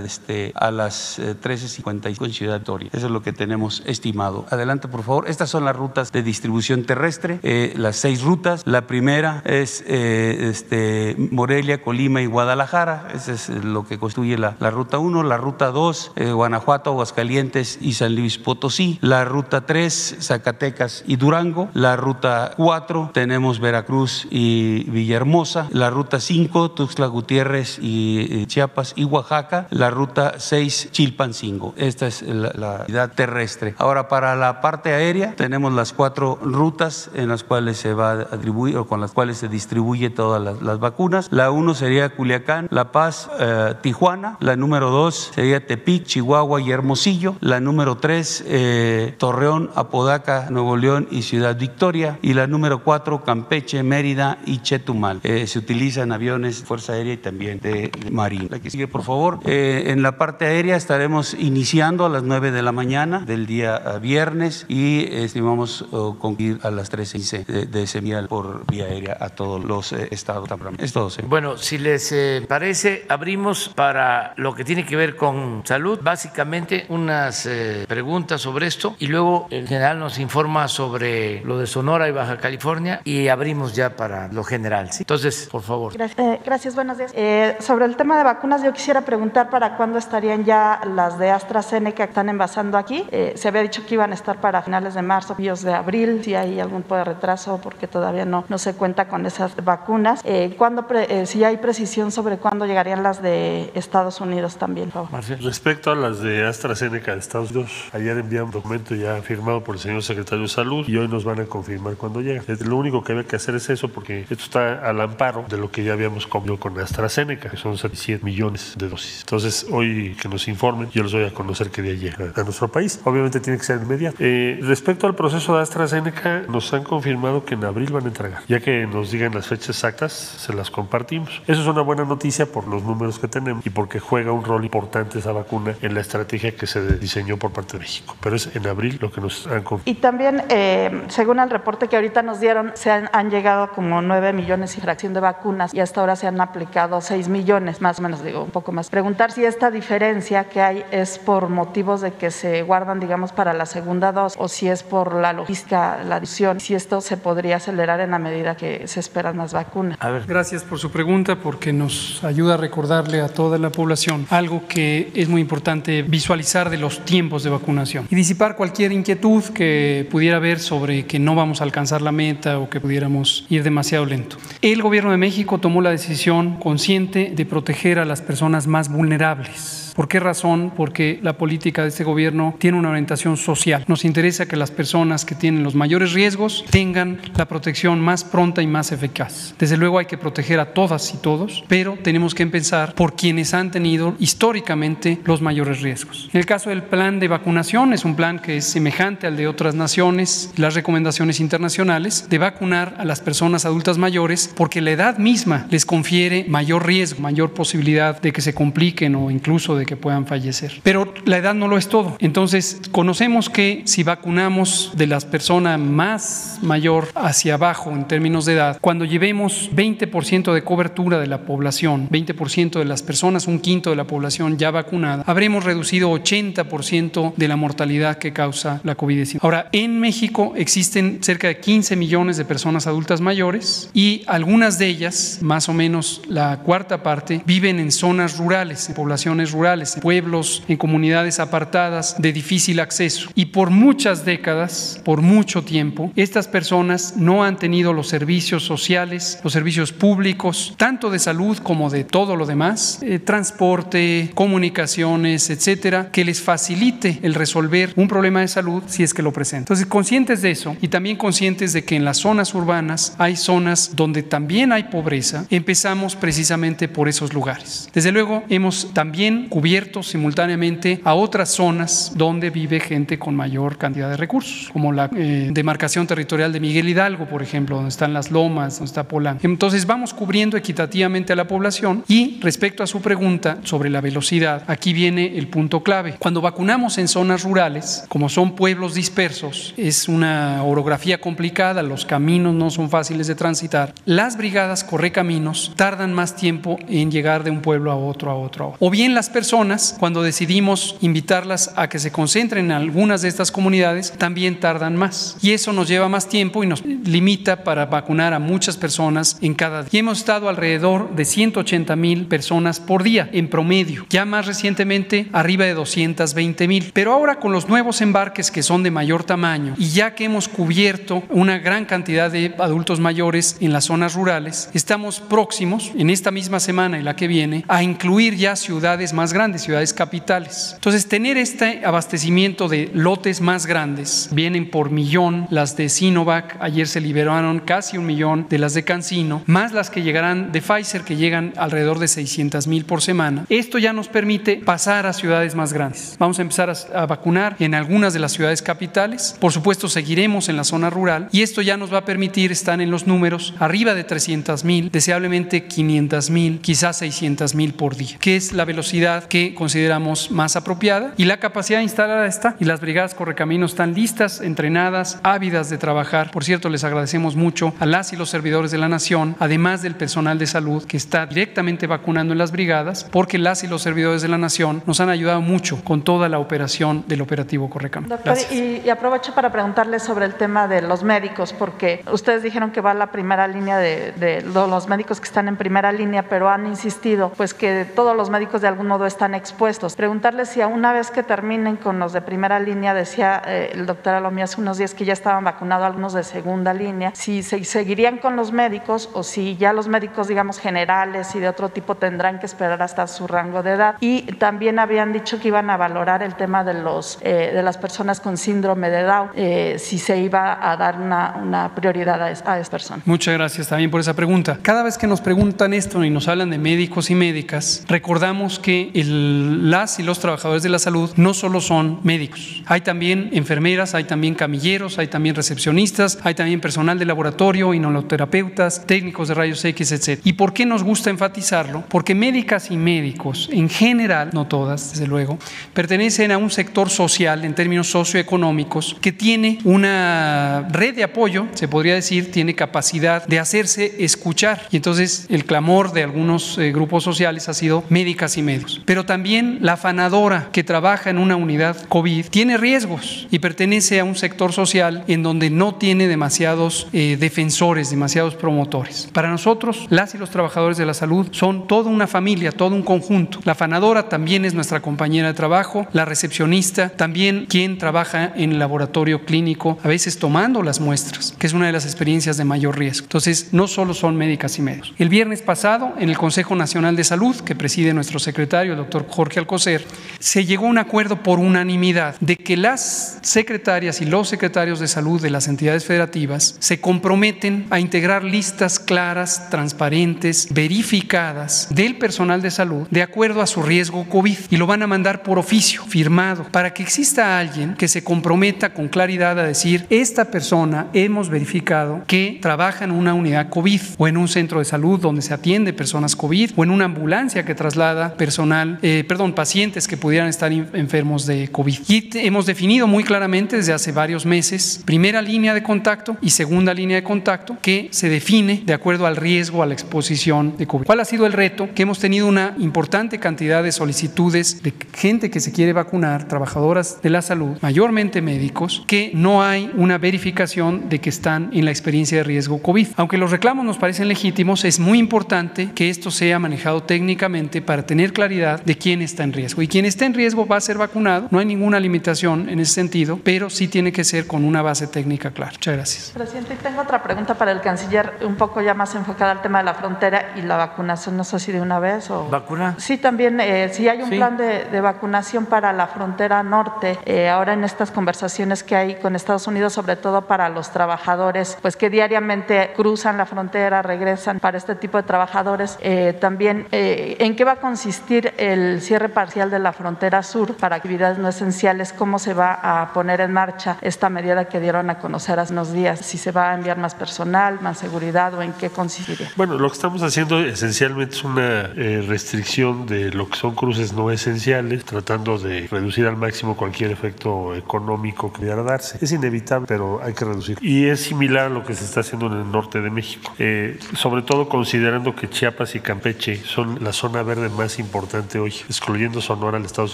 [0.06, 2.90] este, a las eh, 13.55 en Ciudad Victoria.
[2.94, 4.46] Eso es lo que tenemos estimado.
[4.50, 5.30] Adelante, por favor.
[5.30, 8.64] Estas son las rutas de distribución terrestre, eh, las seis rutas.
[8.66, 13.08] La primera es eh, este, Morelia, Colima y Guadalajara.
[13.14, 15.24] Ese es lo que constituye la, la ruta 1.
[15.24, 19.00] La ruta 2, eh, Guanajuato, Aguascalientes y San Luis Potosí.
[19.02, 21.70] La ruta 3, Zacatecas y Durango.
[21.74, 25.68] La ruta 4, tenemos Veracruz y Villahermosa.
[25.72, 29.68] La ruta 5, Tuxtla Gutiérrez y Chiapas y Oaxaca.
[29.72, 31.74] La ruta 6, Chilpancingo.
[31.78, 33.76] Esta es la la, la terrestre.
[33.78, 38.22] Ahora, para la parte aérea, tenemos las cuatro rutas en las cuales se va a
[38.22, 41.28] atribuir o con las cuales se distribuye todas las, vacunas.
[41.32, 44.38] La uno sería Culiacán, La Paz, eh, Tijuana.
[44.40, 47.36] La número dos sería Tepic, Chihuahua y Hermosillo.
[47.42, 52.20] La número tres, eh, Torreón, Apodaca, Nuevo León y Ciudad Victoria.
[52.22, 55.20] Y la número cuatro, Campeche, Mérida y Chetumal.
[55.24, 58.48] Eh, se utilizan aviones Fuerza Aérea y también de, de Marina.
[58.50, 59.40] La que sigue, por favor.
[59.46, 63.82] Eh, en la parte aérea estaremos iniciando a las 9 de la mañana del día
[63.86, 69.18] eh, viernes y estimamos oh, concluir a las 13 de, de semial por vía aérea
[69.20, 70.50] a todos los eh, estados.
[70.78, 71.30] Es todo, señor.
[71.30, 76.86] Bueno, si les eh, parece, abrimos para lo que tiene que ver con salud, básicamente
[76.90, 82.08] unas eh, preguntas sobre esto y luego el general nos informa sobre lo de Sonora
[82.08, 84.92] y Baja California y abrimos ya para lo general.
[84.92, 85.04] ¿sí?
[85.04, 85.94] Entonces, por favor.
[85.94, 87.12] Gracias, eh, gracias, buenos días.
[87.16, 91.32] Eh, sobre el tema de vacunas, yo quisiera preguntar para cuándo estarían ya las de
[91.32, 93.06] AstraZeneca están envasando aquí.
[93.12, 96.22] Eh, se había dicho que iban a estar para finales de marzo, principios de abril,
[96.24, 100.20] si hay algún tipo de retraso porque todavía no, no se cuenta con esas vacunas.
[100.26, 104.90] Eh, ¿cuándo pre- eh, si hay precisión sobre cuándo llegarían las de Estados Unidos también,
[104.90, 105.40] por favor?
[105.42, 109.76] Respecto a las de AstraZeneca de Estados Unidos, ayer enviaron un documento ya firmado por
[109.76, 112.44] el señor secretario de Salud y hoy nos van a confirmar cuando llegan.
[112.50, 115.56] Eh, Lo único que había que hacer es eso porque esto está al amparo de
[115.58, 119.22] lo que ya habíamos comido con AstraZeneca, que son 7 millones de dosis.
[119.22, 122.68] Entonces, hoy que nos informen, yo les voy a conocer qué día llega a nuestro
[122.68, 123.00] país.
[123.04, 124.18] Obviamente tiene que ser inmediato.
[124.20, 128.42] Eh, respecto al proceso de AstraZeneca, nos han confirmado que en abril van a entregar.
[128.48, 131.42] Ya que nos digan las fechas exactas, se las compartimos.
[131.48, 134.64] Eso es una buena noticia por los números que tenemos y porque juega un rol
[134.64, 138.16] importante esa vacuna en la estrategia que se diseñó por parte de México.
[138.22, 139.84] Pero es en abril lo que nos han confirmado.
[139.86, 144.02] Y también, eh, según el reporte que ahorita nos dieron, se han, han llegado como
[144.02, 148.00] 9 millones y fracción de vacunas y hasta ahora se han aplicado 6 millones, más
[148.00, 148.90] o menos, digo, un poco más.
[148.90, 153.54] Preguntar si esta diferencia que hay es por motivos de que se guardan, digamos, para
[153.54, 157.58] la segunda dosis o si es por la logística, la adición, si esto se podría
[157.58, 159.98] acelerar en la medida que se esperan más vacunas.
[160.00, 160.24] A ver.
[160.28, 165.12] Gracias por su pregunta porque nos ayuda a recordarle a toda la población algo que
[165.16, 170.38] es muy importante visualizar de los tiempos de vacunación y disipar cualquier inquietud que pudiera
[170.38, 174.38] haber sobre que no vamos a alcanzar la meta o que pudiéramos ir demasiado lento.
[174.62, 179.89] El gobierno de México tomó la decisión consciente de proteger a las personas más vulnerables.
[179.96, 180.72] ¿Por qué razón?
[180.76, 183.86] Porque la política de este gobierno tiene una orientación social.
[183.88, 188.62] Nos interesa que las personas que tienen los mayores riesgos tengan la protección más pronta
[188.62, 189.56] y más eficaz.
[189.58, 193.54] Desde luego hay que proteger a todas y todos, pero tenemos que empezar por quienes
[193.54, 196.30] han tenido históricamente los mayores riesgos.
[196.34, 199.48] En el caso del plan de vacunación, es un plan que es semejante al de
[199.48, 205.18] otras naciones, las recomendaciones internacionales, de vacunar a las personas adultas mayores porque la edad
[205.18, 209.98] misma les confiere mayor riesgo, mayor posibilidad de que se compliquen o incluso de que
[209.98, 210.82] puedan fallecer.
[210.84, 212.16] Pero la edad no lo es todo.
[212.20, 218.54] Entonces, conocemos que si vacunamos de las personas más mayor hacia abajo en términos de
[218.54, 223.90] edad, cuando llevemos 20% de cobertura de la población, 20% de las personas, un quinto
[223.90, 229.40] de la población ya vacunada, habremos reducido 80% de la mortalidad que causa la COVID-19.
[229.42, 234.88] Ahora, en México existen cerca de 15 millones de personas adultas mayores y algunas de
[234.88, 240.02] ellas, más o menos la cuarta parte, viven en zonas rurales, en poblaciones rurales, en
[240.02, 243.30] pueblos, en comunidades apartadas de difícil acceso.
[243.36, 249.40] Y por muchas décadas, por mucho tiempo, estas personas no han tenido los servicios sociales,
[249.44, 256.10] los servicios públicos, tanto de salud como de todo lo demás, eh, transporte, comunicaciones, etcétera,
[256.12, 259.60] que les facilite el resolver un problema de salud si es que lo presenta.
[259.60, 263.96] Entonces, conscientes de eso y también conscientes de que en las zonas urbanas hay zonas
[263.96, 267.90] donde también hay pobreza, empezamos precisamente por esos lugares.
[267.94, 274.10] Desde luego, hemos también cubierto simultáneamente a otras zonas donde vive gente con mayor cantidad
[274.10, 278.32] de recursos, como la eh, demarcación territorial de Miguel Hidalgo, por ejemplo, donde están las
[278.32, 279.42] lomas, donde está Polanco.
[279.46, 284.64] Entonces, vamos cubriendo equitativamente a la población y respecto a su pregunta sobre la velocidad,
[284.68, 286.16] aquí viene el punto clave.
[286.18, 292.56] Cuando vacunamos en zonas rurales, como son pueblos dispersos, es una orografía complicada, los caminos
[292.56, 297.62] no son fáciles de transitar, las brigadas correcaminos tardan más tiempo en llegar de un
[297.62, 298.78] pueblo a otro, a otro, a otro.
[298.80, 299.49] O bien las personas,
[299.98, 305.38] cuando decidimos invitarlas a que se concentren en algunas de estas comunidades, también tardan más.
[305.42, 309.56] Y eso nos lleva más tiempo y nos limita para vacunar a muchas personas en
[309.56, 309.90] cada día.
[309.92, 314.06] Y hemos estado alrededor de 180 mil personas por día en promedio.
[314.12, 316.92] Ya más recientemente arriba de 220 mil.
[316.94, 320.48] Pero ahora con los nuevos embarques que son de mayor tamaño y ya que hemos
[320.48, 326.30] cubierto una gran cantidad de adultos mayores en las zonas rurales, estamos próximos en esta
[326.30, 330.74] misma semana y la que viene a incluir ya ciudades más grandes grandes, ciudades capitales.
[330.76, 336.90] Entonces, tener este abastecimiento de lotes más grandes, vienen por millón las de Sinovac, ayer
[336.90, 341.04] se liberaron casi un millón de las de Cancino, más las que llegarán de Pfizer,
[341.04, 343.46] que llegan alrededor de 600 mil por semana.
[343.48, 346.18] Esto ya nos permite pasar a ciudades más grandes.
[346.20, 349.38] Vamos a empezar a, a vacunar en algunas de las ciudades capitales.
[349.40, 352.82] Por supuesto, seguiremos en la zona rural y esto ya nos va a permitir estar
[352.82, 358.18] en los números arriba de 300 mil, deseablemente 500 mil, quizás 600 mil por día,
[358.20, 362.82] que es la velocidad que consideramos más apropiada y la capacidad instalada está y las
[362.82, 366.32] brigadas correcaminos están listas, entrenadas, ávidas de trabajar.
[366.32, 369.96] Por cierto, les agradecemos mucho a las y los servidores de la nación, además del
[369.96, 374.22] personal de salud que está directamente vacunando en las brigadas, porque las y los servidores
[374.22, 378.16] de la nación nos han ayudado mucho con toda la operación del operativo Correcamino.
[378.16, 382.72] Doctor, y, y, aprovecho para preguntarle sobre el tema de los médicos, porque ustedes dijeron
[382.72, 386.24] que va a la primera línea de, de los médicos que están en primera línea,
[386.24, 389.96] pero han insistido pues que todos los médicos de algún modo están expuestos.
[389.96, 394.14] Preguntarle si una vez que terminen con los de primera línea, decía eh, el doctor
[394.14, 398.18] Alomía hace unos días que ya estaban vacunados algunos de segunda línea, si se seguirían
[398.18, 402.40] con los médicos o si ya los médicos, digamos, generales y de otro tipo tendrán
[402.40, 403.96] que esperar hasta su rango de edad.
[404.00, 407.78] Y también habían dicho que iban a valorar el tema de, los, eh, de las
[407.78, 412.26] personas con síndrome de Down, eh, si se iba a dar una, una prioridad a,
[412.26, 413.06] a esas personas.
[413.06, 414.58] Muchas gracias también por esa pregunta.
[414.62, 418.92] Cada vez que nos preguntan esto y nos hablan de médicos y médicas, recordamos que
[418.94, 423.96] el, las y los trabajadores de la salud no solo son médicos, hay también enfermeras,
[423.96, 429.64] hay también camilleros, hay también recepcionistas, hay también personal de laboratorio, inmunoterapeutas, técnicos de rayos
[429.66, 430.22] X, etc.
[430.24, 431.84] ¿Y por qué nos gusta enfatizarlo?
[431.90, 435.38] Porque médicas y médicos, en general, no todas, desde luego,
[435.74, 441.68] pertenecen a un sector social en términos socioeconómicos que tiene una red de apoyo, se
[441.68, 444.68] podría decir, tiene capacidad de hacerse escuchar.
[444.72, 448.82] Y entonces el clamor de algunos eh, grupos sociales ha sido médicas y médicos.
[448.86, 454.04] Pero también la afanadora que trabaja en una unidad COVID tiene riesgos y pertenece a
[454.04, 459.10] un sector social en donde no tiene demasiados eh, defensores, demasiados promotores.
[459.14, 462.84] Para nosotros, las y los trabajadores de la salud son toda una familia, todo un
[462.84, 463.40] conjunto.
[463.44, 468.60] La afanadora también es nuestra compañera de trabajo, la recepcionista, también quien trabaja en el
[468.60, 472.78] laboratorio clínico, a veces tomando las muestras, que es una de las experiencias de mayor
[472.78, 473.06] riesgo.
[473.06, 474.94] Entonces, no solo son médicas y médicos.
[474.98, 479.40] El viernes pasado, en el Consejo Nacional de Salud, que preside nuestro secretario, doctor Jorge
[479.40, 479.86] Alcocer,
[480.20, 484.88] se llegó a un acuerdo por unanimidad de que las secretarias y los secretarios de
[484.88, 492.42] salud de las entidades federativas se comprometen a integrar listas claras, transparentes, verificadas del personal
[492.42, 495.84] de salud de acuerdo a su riesgo COVID y lo van a mandar por oficio,
[495.86, 501.30] firmado, para que exista alguien que se comprometa con claridad a decir, esta persona hemos
[501.30, 505.34] verificado que trabaja en una unidad COVID o en un centro de salud donde se
[505.34, 510.28] atiende personas COVID o en una ambulancia que traslada personal, eh, perdón, pacientes que pudieran
[510.28, 511.80] estar enfermos de COVID.
[511.88, 516.74] Y hemos definido muy claramente desde hace varios meses primera línea de contacto y segunda
[516.74, 520.86] línea de contacto que se define de acuerdo al riesgo a la exposición de COVID.
[520.86, 521.70] ¿Cuál ha sido el reto?
[521.74, 527.02] Que hemos tenido una importante cantidad de solicitudes de gente que se quiere vacunar, trabajadoras
[527.02, 531.72] de la salud, mayormente médicos, que no hay una verificación de que están en la
[531.72, 532.88] experiencia de riesgo COVID.
[532.96, 537.86] Aunque los reclamos nos parecen legítimos, es muy importante que esto sea manejado técnicamente para
[537.86, 539.62] tener claridad de quién está en riesgo.
[539.62, 542.74] Y quien está en riesgo va a ser vacunado, no hay ninguna limitación en ese
[542.74, 545.52] sentido, pero sí tiene que ser con una base técnica clara.
[545.54, 546.12] Muchas gracias.
[546.14, 549.66] Presidente, tengo otra pregunta para el canciller, un poco ya más enfocada al tema de
[549.66, 552.28] la frontera y la vacunación, no sé si de una vez o...
[552.30, 552.76] ¿Vacuna?
[552.78, 554.16] Sí, también, eh, si hay un Sí.
[554.16, 558.96] plan de, de vacunación para la frontera norte, eh, ahora en estas conversaciones que hay
[558.96, 564.40] con Estados Unidos, sobre todo para los trabajadores, pues que diariamente cruzan la frontera, regresan
[564.40, 569.10] para este tipo de trabajadores, eh, también, eh, ¿en qué va a consistir el cierre
[569.10, 571.94] parcial de la frontera sur para actividades no esenciales?
[571.94, 575.72] ¿Cómo se va a poner en marcha esta medida que dieron a conocer hace unos
[575.74, 576.00] días?
[576.00, 579.30] Si se va a enviar más personal, más seguridad o en qué consistiría.
[579.36, 583.94] Bueno, lo que estamos haciendo esencialmente es una eh, restricción de lo que son cruces
[583.94, 588.98] no esenciales, tratando de reducir al máximo cualquier efecto económico que pudiera darse.
[589.02, 590.58] Es inevitable, pero hay que reducir.
[590.62, 593.78] Y es similar a lo que se está haciendo en el norte de México, Eh,
[593.96, 599.22] sobre todo considerando que Chiapas y Campeche son la zona verde más importante hoy, excluyendo
[599.22, 599.94] Sonora, el estado de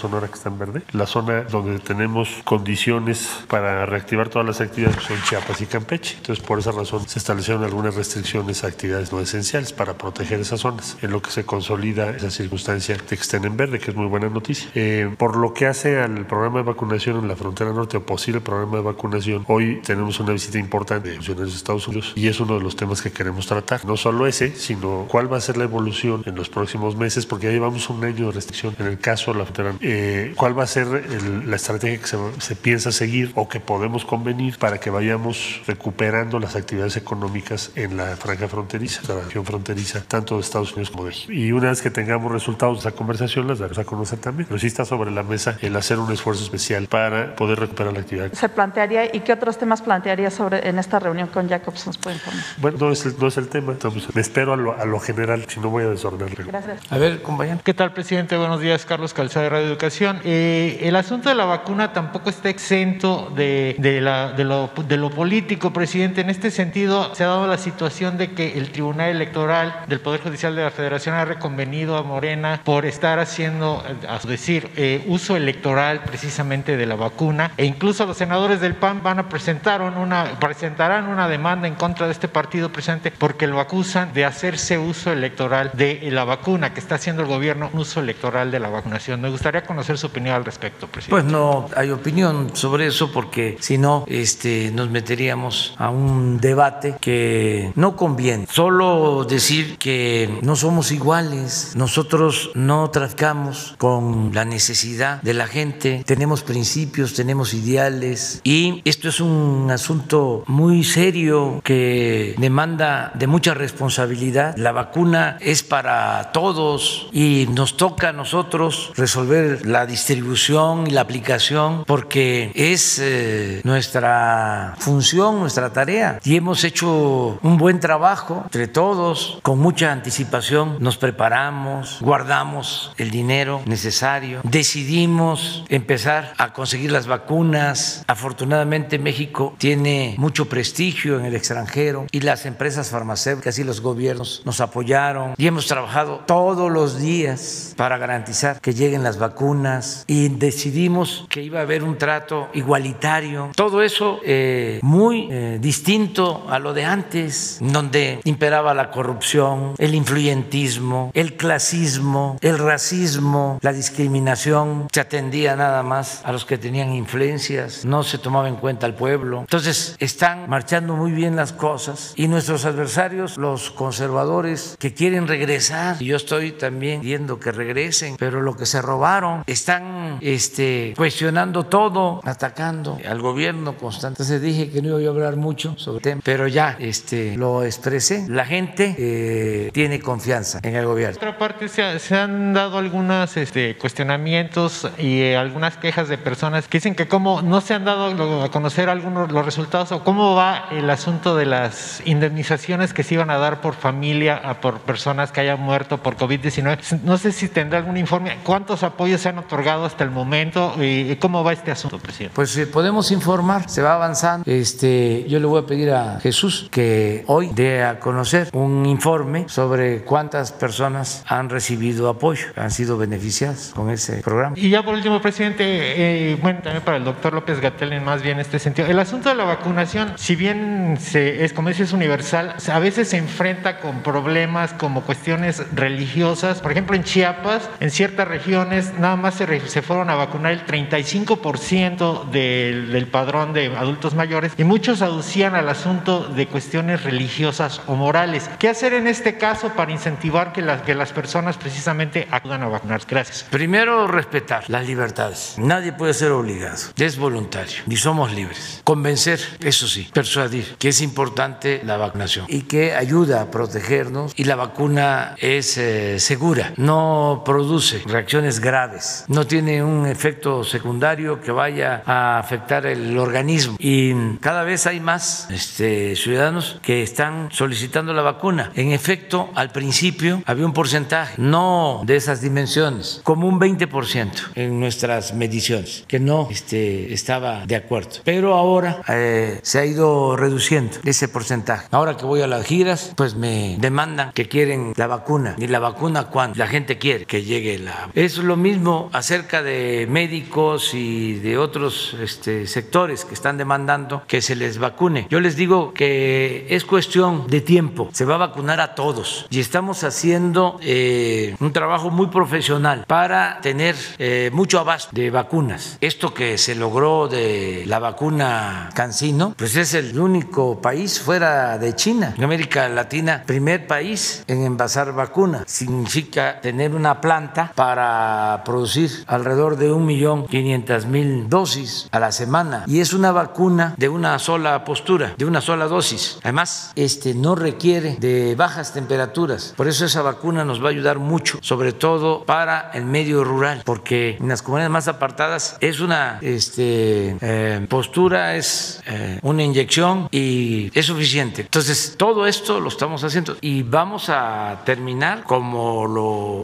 [0.00, 5.02] Sonora que está en verde, la zona donde tenemos condiciones para reactivar todas las actividades
[5.02, 6.16] son Chiapas y Campeche.
[6.18, 10.60] Entonces, por esa razón se establecieron algunas restricciones a actividades no esenciales para proteger esas
[10.60, 13.96] zonas, en lo que se consolida esa circunstancia de que estén en verde, que es
[13.96, 14.68] muy buena noticia.
[14.74, 18.40] Eh, por lo que hace al programa de vacunación en la frontera norte o posible
[18.40, 22.40] programa de vacunación, hoy tenemos una visita importante de funcionarios de Estados Unidos y es
[22.40, 23.84] uno de los temas que queremos tratar.
[23.84, 27.46] No solo ese, sino cuál va a ser la evolución en los próximos meses, porque
[27.46, 29.74] ya llevamos un año restricción en el caso de la frontera.
[29.80, 33.58] Eh, ¿Cuál va a ser el- la estrategia que se, se piensa seguir o que
[33.60, 39.44] podemos convenir para que vayamos recuperando las actividades económicas en la franja fronteriza, la región
[39.44, 41.32] fronteriza, tanto de Estados Unidos como de México?
[41.32, 44.46] Y una vez que tengamos resultados de esa conversación, las daremos a conocer también.
[44.48, 48.00] Pero sí está sobre la mesa el hacer un esfuerzo especial para poder recuperar la
[48.00, 48.32] actividad.
[48.32, 52.16] Se plantearía y qué otros temas plantearía sobre en esta reunión con Jacobs nos puede
[52.16, 52.44] informar.
[52.58, 54.98] Bueno, no es el, no es el tema, entonces me espero a lo, a lo
[55.00, 56.44] general, si no voy a desordenarle.
[56.44, 56.80] Gracias.
[56.90, 57.60] A ver, compañero.
[57.64, 58.25] ¿Qué tal, presidente?
[58.34, 60.20] Buenos días, Carlos Calzada de Radio Educación.
[60.24, 66.22] Eh, el asunto de la vacuna tampoco está exento de, la- de lo, político, presidente.
[66.22, 70.22] En este sentido, se ha dado la situación de que el Tribunal Electoral del Poder
[70.22, 75.04] Judicial de la Federación ha reconvenido a Morena por estar haciendo, eh, a decir, eh,
[75.06, 77.52] uso electoral precisamente de la vacuna.
[77.56, 82.06] E incluso los senadores del PAN van a presentar una, presentarán una demanda en contra
[82.06, 86.80] de este partido, presidente, porque lo acusan de hacerse uso electoral de la vacuna, que
[86.80, 89.20] está haciendo el gobierno un uso electoral de la vacunación.
[89.20, 91.10] Me gustaría conocer su opinión al respecto, presidente.
[91.10, 96.96] Pues no hay opinión sobre eso porque si no este, nos meteríamos a un debate
[97.00, 98.46] que no conviene.
[98.50, 106.02] Solo decir que no somos iguales, nosotros no traficamos con la necesidad de la gente,
[106.04, 113.54] tenemos principios, tenemos ideales y esto es un asunto muy serio que demanda de mucha
[113.54, 114.56] responsabilidad.
[114.56, 121.00] La vacuna es para todos y nos toca a nosotros resolver la distribución y la
[121.00, 128.68] aplicación porque es eh, nuestra función, nuestra tarea y hemos hecho un buen trabajo entre
[128.68, 130.76] todos con mucha anticipación.
[130.80, 138.04] Nos preparamos, guardamos el dinero necesario, decidimos empezar a conseguir las vacunas.
[138.06, 144.42] Afortunadamente México tiene mucho prestigio en el extranjero y las empresas farmacéuticas y los gobiernos
[144.44, 150.28] nos apoyaron y hemos trabajado todos los días para garantizar que lleguen las vacunas y
[150.28, 153.50] decidimos que iba a haber un trato igualitario.
[153.54, 159.94] Todo eso eh, muy eh, distinto a lo de antes, donde imperaba la corrupción, el
[159.94, 164.88] influyentismo, el clasismo, el racismo, la discriminación.
[164.92, 168.94] Se atendía nada más a los que tenían influencias, no se tomaba en cuenta al
[168.94, 169.40] pueblo.
[169.40, 175.96] Entonces están marchando muy bien las cosas y nuestros adversarios, los conservadores que quieren regresar,
[176.00, 177.75] y yo estoy también viendo que regresen,
[178.18, 184.22] pero lo que se robaron, están este, cuestionando todo, atacando al gobierno constante.
[184.22, 187.62] Entonces dije que no iba a hablar mucho sobre el tema, pero ya este, lo
[187.64, 188.26] expresé.
[188.28, 191.18] La gente eh, tiene confianza en el gobierno.
[191.18, 196.08] Por otra parte, se, ha- se han dado algunos este, cuestionamientos y eh, algunas quejas
[196.08, 199.92] de personas que dicen que cómo no se han dado a conocer algunos los resultados
[199.92, 204.36] o cómo va el asunto de las indemnizaciones que se iban a dar por familia
[204.36, 207.00] a por personas que hayan muerto por COVID-19.
[207.02, 208.38] No sé si tendrá algún informe.
[208.44, 212.32] ¿Cuántos apoyos se han otorgado hasta el momento y cómo va este asunto, presidente?
[212.34, 214.48] Pues eh, podemos informar, se va avanzando.
[214.48, 219.48] Este, yo le voy a pedir a Jesús que hoy dé a conocer un informe
[219.48, 224.54] sobre cuántas personas han recibido apoyo, han sido beneficiadas con ese programa.
[224.56, 228.22] Y ya por último, presidente, eh, bueno, también para el doctor López Gatel en más
[228.22, 228.86] bien este sentido.
[228.86, 233.16] El asunto de la vacunación, si bien se, es como dices universal, a veces se
[233.16, 236.60] enfrenta con problemas como cuestiones religiosas.
[236.60, 240.66] Por ejemplo, en Chiapas, en ciertas regiones, nada más se, se fueron a vacunar el
[240.66, 247.80] 35% del, del padrón de adultos mayores y muchos aducían al asunto de cuestiones religiosas
[247.86, 248.50] o morales.
[248.58, 252.68] ¿Qué hacer en este caso para incentivar que las, que las personas precisamente acudan a
[252.68, 253.06] vacunarse?
[253.08, 253.46] Gracias.
[253.50, 255.54] Primero, respetar las libertades.
[255.58, 256.76] Nadie puede ser obligado.
[256.96, 258.80] Es voluntario y somos libres.
[258.84, 264.44] Convencer, eso sí, persuadir que es importante la vacunación y que ayuda a protegernos y
[264.44, 271.52] la vacuna es eh, segura, no produce reacciones graves, no tiene un efecto secundario que
[271.52, 278.12] vaya a afectar el organismo y cada vez hay más este, ciudadanos que están solicitando
[278.12, 278.72] la vacuna.
[278.74, 284.80] En efecto, al principio había un porcentaje, no de esas dimensiones, como un 20% en
[284.80, 288.22] nuestras mediciones, que no este, estaba de acuerdo.
[288.24, 291.86] Pero ahora eh, se ha ido reduciendo ese porcentaje.
[291.92, 295.54] Ahora que voy a las giras, pues me demandan que quieren la vacuna.
[295.58, 298.10] ¿Y la vacuna cuando La gente quiere que llegue la...
[298.14, 304.40] Es lo mismo acerca de médicos y de otros este, sectores que están demandando que
[304.42, 305.26] se les vacune.
[305.30, 308.08] Yo les digo que es cuestión de tiempo.
[308.12, 309.46] Se va a vacunar a todos.
[309.50, 315.98] Y estamos haciendo eh, un trabajo muy profesional para tener eh, mucho abasto de vacunas.
[316.00, 321.94] Esto que se logró de la vacuna Cancino, pues es el único país fuera de
[321.94, 325.64] China, en América Latina, primer país en envasar vacuna.
[325.66, 332.30] Significa tener una planta para producir alrededor de un millón quinientas mil dosis a la
[332.30, 336.38] semana y es una vacuna de una sola postura, de una sola dosis.
[336.44, 339.74] Además, este no requiere de bajas temperaturas.
[339.76, 343.82] Por eso esa vacuna nos va a ayudar mucho, sobre todo para el medio rural,
[343.84, 350.28] porque en las comunidades más apartadas es una este, eh, postura, es eh, una inyección
[350.30, 351.62] y es suficiente.
[351.62, 356.62] Entonces, todo esto lo estamos haciendo y vamos a terminar como lo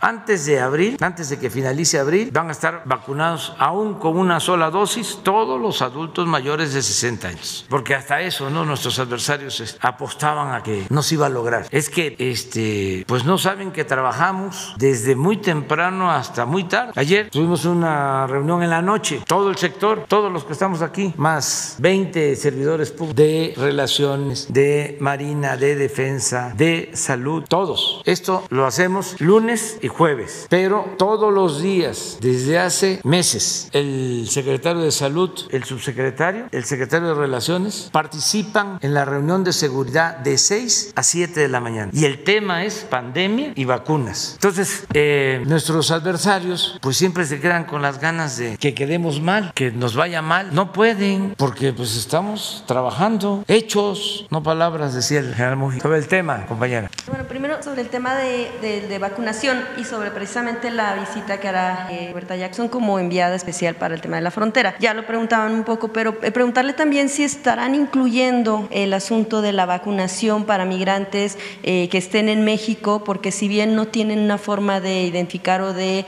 [0.00, 4.40] Antes de abril, antes de que finalice abril, van a estar vacunados aún con una
[4.40, 7.66] sola dosis todos los adultos mayores de 60 años.
[7.68, 8.64] Porque hasta eso, ¿no?
[8.64, 11.66] Nuestros adversarios apostaban a que no se iba a lograr.
[11.70, 16.92] Es que, este, pues no saben que trabajamos desde muy temprano hasta muy tarde.
[16.96, 21.12] Ayer tuvimos una reunión en la noche, todo el sector, todos los que estamos aquí,
[21.16, 28.02] más 20 servidores públicos de relaciones, de marina, de defensa, de salud, todos.
[28.04, 34.82] Esto lo hacemos lunes y jueves, pero todos los días, desde hace meses, el secretario
[34.82, 40.38] de salud, el subsecretario, el secretario de relaciones participan en la reunión de seguridad de
[40.38, 41.90] 6 a 7 de la mañana.
[41.94, 44.32] Y el tema es pandemia y vacunas.
[44.34, 49.52] Entonces, eh, nuestros adversarios pues siempre se quedan con las ganas de que quedemos mal,
[49.54, 50.54] que nos vaya mal.
[50.54, 55.82] No pueden porque pues estamos trabajando, hechos, no palabras, decía el general Mujica.
[55.82, 56.90] Sobre el tema, compañera.
[57.06, 58.50] Bueno, primero sobre el tema de,
[58.88, 59.41] de, vacunación
[59.76, 64.00] y sobre precisamente la visita que hará eh, Roberta Jackson como enviada especial para el
[64.00, 64.76] tema de la frontera.
[64.78, 69.52] Ya lo preguntaban un poco, pero eh, preguntarle también si estarán incluyendo el asunto de
[69.52, 74.38] la vacunación para migrantes eh, que estén en México, porque si bien no tienen una
[74.38, 76.04] forma de identificar o de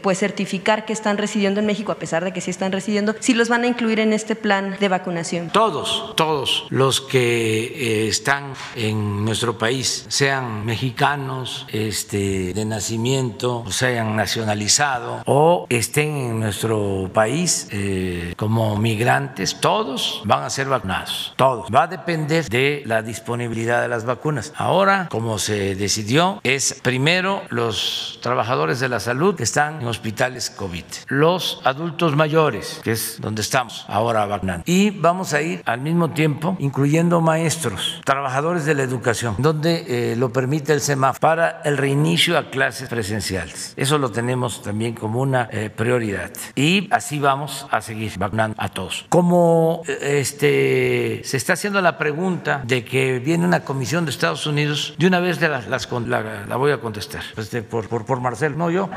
[0.00, 3.34] pues certificar que están residiendo en México, a pesar de que sí están residiendo, si
[3.34, 5.50] los van a incluir en este plan de vacunación.
[5.50, 14.16] Todos, todos los que están en nuestro país, sean mexicanos este, de nacimiento, o sean
[14.16, 21.66] nacionalizados o estén en nuestro país eh, como migrantes, todos van a ser vacunados, todos.
[21.74, 24.52] Va a depender de la disponibilidad de las vacunas.
[24.56, 30.50] Ahora, como se decidió, es primero los trabajadores de la salud que están en hospitales
[30.50, 35.80] COVID, los adultos mayores, que es donde estamos ahora vacunando, y vamos a ir al
[35.80, 41.62] mismo tiempo incluyendo maestros, trabajadores de la educación, donde eh, lo permite el SEMAF para
[41.64, 43.72] el reinicio a clases presenciales.
[43.78, 46.30] Eso lo tenemos también como una eh, prioridad.
[46.54, 49.06] Y así vamos a seguir vacunando a todos.
[49.08, 54.46] Como eh, este, se está haciendo la pregunta de que viene una comisión de Estados
[54.46, 58.70] Unidos, de una vez las, la, voy a contestar este, por, por, por Marcel, no
[58.70, 58.90] yo.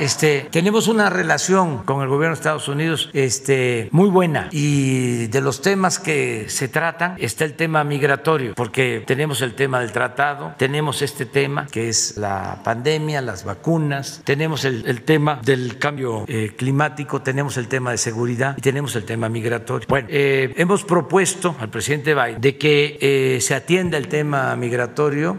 [0.00, 5.42] Este, tenemos una relación con el gobierno de Estados Unidos este, muy buena y de
[5.42, 10.54] los temas que se tratan está el tema migratorio, porque tenemos el tema del tratado,
[10.56, 16.52] tenemos este tema que es la pandemia, las vacunas, tenemos el, tema del cambio eh,
[16.56, 19.86] climático, tenemos el tema de seguridad y tenemos el tema migratorio.
[19.88, 25.38] Bueno, eh, hemos propuesto al presidente Biden de que eh, se atienda el tema migratorio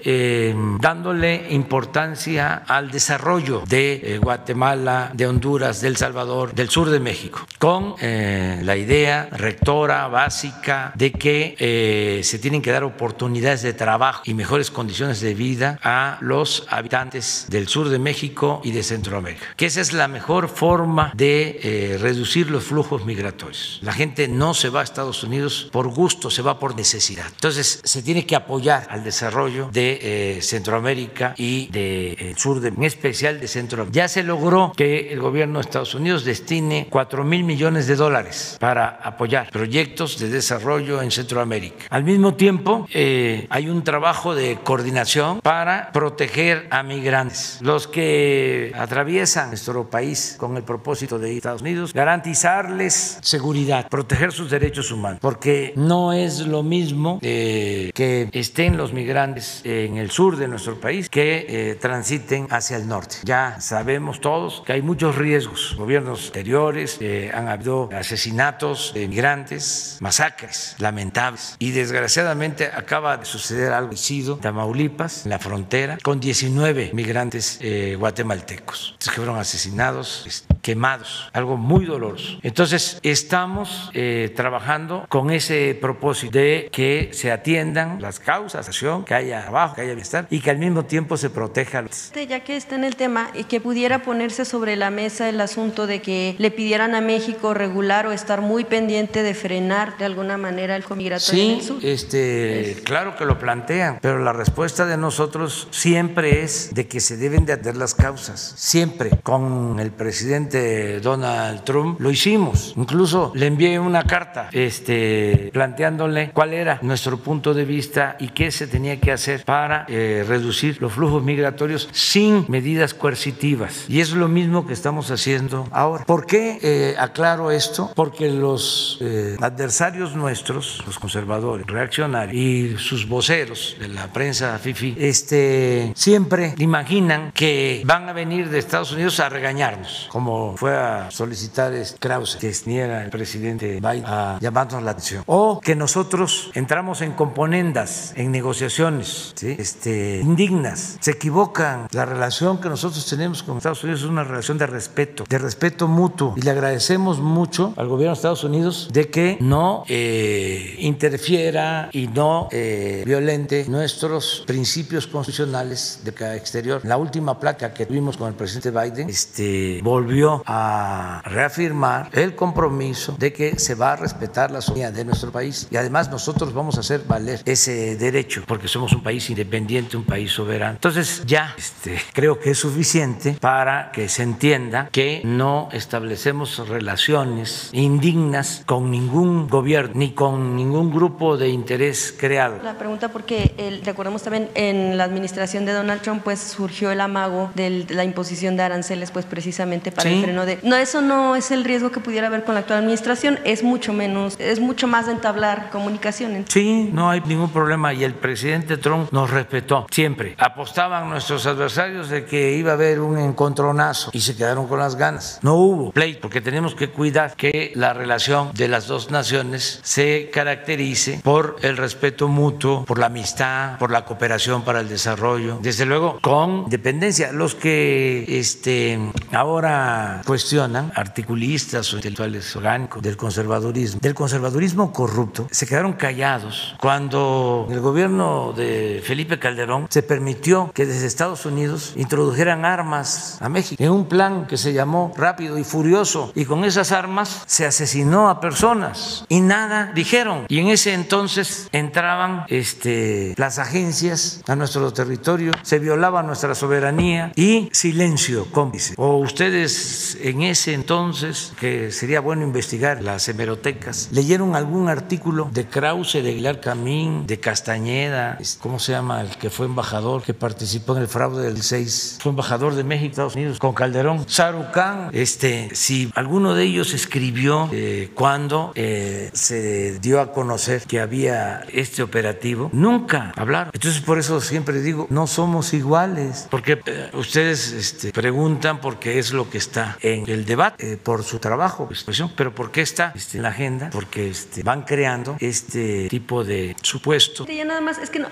[0.80, 7.46] dándole importancia al desarrollo de Guatemala, de Honduras, de El Salvador, del sur de México,
[7.60, 14.34] con la idea rectora básica de que se tienen que dar oportunidades de trabajo y
[14.34, 16.33] mejores condiciones de vida a los
[16.70, 21.60] habitantes del sur de México y de Centroamérica, que esa es la mejor forma de
[21.64, 23.80] eh, reducir los flujos migratorios.
[23.82, 27.26] La gente no se va a Estados Unidos por gusto, se va por necesidad.
[27.28, 30.00] Entonces se tiene que apoyar al desarrollo de
[30.38, 34.02] eh, Centroamérica y del de, eh, sur, de, en especial de Centroamérica.
[34.02, 38.58] Ya se logró que el gobierno de Estados Unidos destine 4 mil millones de dólares
[38.60, 41.86] para apoyar proyectos de desarrollo en Centroamérica.
[41.90, 46.23] Al mismo tiempo, hay un trabajo de coordinación para proteger
[46.70, 51.94] a migrantes, los que atraviesan nuestro país con el propósito de ir a Estados Unidos,
[51.94, 58.94] garantizarles seguridad, proteger sus derechos humanos, porque no es lo mismo eh, que estén los
[58.94, 63.18] migrantes en el sur de nuestro país que eh, transiten hacia el norte.
[63.24, 65.76] Ya sabemos todos que hay muchos riesgos.
[65.78, 73.74] Gobiernos anteriores eh, han habido asesinatos de migrantes, masacres lamentables y desgraciadamente acaba de suceder
[73.74, 77.60] algo en Tamaulipas, en la frontera, con 19 migrantes
[77.98, 82.40] guatemaltecos que fueron asesinados quemados, algo muy doloroso.
[82.42, 88.70] Entonces, estamos eh, trabajando con ese propósito de que se atiendan las causas,
[89.06, 91.82] que haya trabajo, que haya bienestar y que al mismo tiempo se proteja.
[91.82, 95.42] Este, ya que está en el tema, y que pudiera ponerse sobre la mesa el
[95.42, 100.06] asunto de que le pidieran a México regular o estar muy pendiente de frenar de
[100.06, 105.68] alguna manera el migratorio sí, Este, claro que lo plantean, pero la respuesta de nosotros
[105.94, 108.56] siempre es de que se deben de atender las causas.
[108.58, 109.12] Siempre.
[109.22, 112.74] Con el presidente Donald Trump lo hicimos.
[112.76, 118.50] Incluso le envié una carta este, planteándole cuál era nuestro punto de vista y qué
[118.50, 123.86] se tenía que hacer para eh, reducir los flujos migratorios sin medidas coercitivas.
[123.88, 126.06] Y es lo mismo que estamos haciendo ahora.
[126.06, 127.92] ¿Por qué eh, aclaro esto?
[127.94, 134.96] Porque los eh, adversarios nuestros, los conservadores, reaccionarios y sus voceros de la prensa FIFI,
[134.98, 141.12] este, siempre imaginan que van a venir de Estados Unidos a regañarnos, como fue a
[141.12, 145.24] solicitar Krause, que era el presidente Biden, a llamarnos la atención.
[145.26, 150.98] O que nosotros entramos en componendas, en negociaciones este, indignas.
[151.00, 151.88] Se equivocan.
[151.92, 155.88] La relación que nosotros tenemos con Estados Unidos es una relación de respeto, de respeto
[155.88, 156.34] mutuo.
[156.38, 162.08] Y le agradecemos mucho al gobierno de Estados Unidos de que no eh, interfiera y
[162.08, 166.82] no eh, violente nuestros principios constitucionales de cada exterior.
[166.84, 173.16] La última placa que tuvimos con el presidente Biden este, volvió a reafirmar el compromiso
[173.18, 176.78] de que se va a respetar la soberanía de nuestro país y además nosotros vamos
[176.78, 180.74] a hacer valer ese derecho porque somos un país independiente, un país soberano.
[180.74, 187.70] Entonces ya este, creo que es suficiente para que se entienda que no establecemos relaciones
[187.72, 192.58] indignas con ningún gobierno ni con ningún grupo de interés creado.
[192.64, 197.02] La pregunta porque el, recordemos también en la administración de Donald Trump pues surgió el
[197.02, 201.36] amago de la imposición de aranceles pues precisamente para el freno de no eso no
[201.36, 204.88] es el riesgo que pudiera haber con la actual administración es mucho menos es mucho
[204.88, 206.46] más de entablar comunicaciones.
[206.50, 210.36] Sí, no hay ningún problema y el presidente Trump nos respetó siempre.
[210.38, 214.96] Apostaban nuestros adversarios de que iba a haber un encontronazo y se quedaron con las
[214.96, 215.40] ganas.
[215.42, 220.30] No hubo play porque tenemos que cuidar que la relación de las dos naciones se
[220.32, 225.86] caracterice por el respeto mutuo, por la amistad, por la cooperación para el desarrollo, desde
[225.86, 227.32] luego con dependencia.
[227.32, 229.00] Los que este,
[229.32, 237.68] ahora cuestionan, articulistas o intelectuales orgánicos del conservadurismo, del conservadurismo corrupto, se quedaron callados cuando
[237.70, 243.84] el gobierno de Felipe Calderón se permitió que desde Estados Unidos introdujeran armas a México
[243.84, 246.32] en un plan que se llamó Rápido y Furioso.
[246.36, 250.46] Y con esas armas se asesinó a personas y nada dijeron.
[250.50, 257.32] Y en ese entonces entraban este, las agencias a nuestro territorio, se violaba nuestra soberanía
[257.36, 258.94] y silencio cómplice.
[258.98, 265.66] O ustedes en ese entonces, que sería bueno investigar las hemerotecas, leyeron algún artículo de
[265.66, 269.22] Krause, de Aguilar Camín, de Castañeda, ¿cómo se llama?
[269.22, 273.12] El que fue embajador, que participó en el fraude del 6, fue embajador de México,
[273.12, 274.26] Estados Unidos, con Calderón.
[274.28, 281.00] Sarucán, este, si alguno de ellos escribió eh, cuando eh, se dio a conocer que
[281.00, 283.72] había este operativo, nunca hablaron.
[283.74, 289.18] Entonces por eso siempre digo, no somos iguales, porque eh, ustedes este, preguntan por qué
[289.18, 293.12] es lo que está en el debate, por su trabajo, expresión, pero por qué está
[293.16, 297.48] este, en la agenda, porque este, van creando este tipo de supuesto.
[297.48, 298.28] Ya nada más, es que no,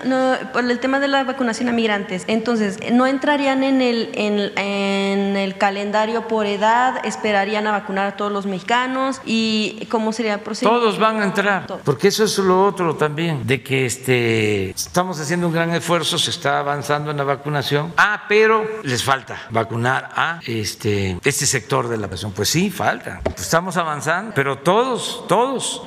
[0.52, 5.36] por el tema de la vacunación a migrantes, entonces, ¿no entrarían en el, en, en
[5.36, 7.04] el calendario por edad?
[7.04, 9.20] ¿Esperarían a vacunar a todos los mexicanos?
[9.24, 10.80] ¿Y cómo sería el procedimiento?
[10.80, 15.48] Todos van a entrar, porque eso es lo otro también, de que este, estamos haciendo
[15.48, 17.92] un gran esfuerzo, se está avanzando en la vacunación.
[17.96, 22.32] Ah, pero les falta vacunar a este, este sector de la población.
[22.32, 23.20] Pues sí, falta.
[23.36, 25.82] estamos avanzando, pero todos, todos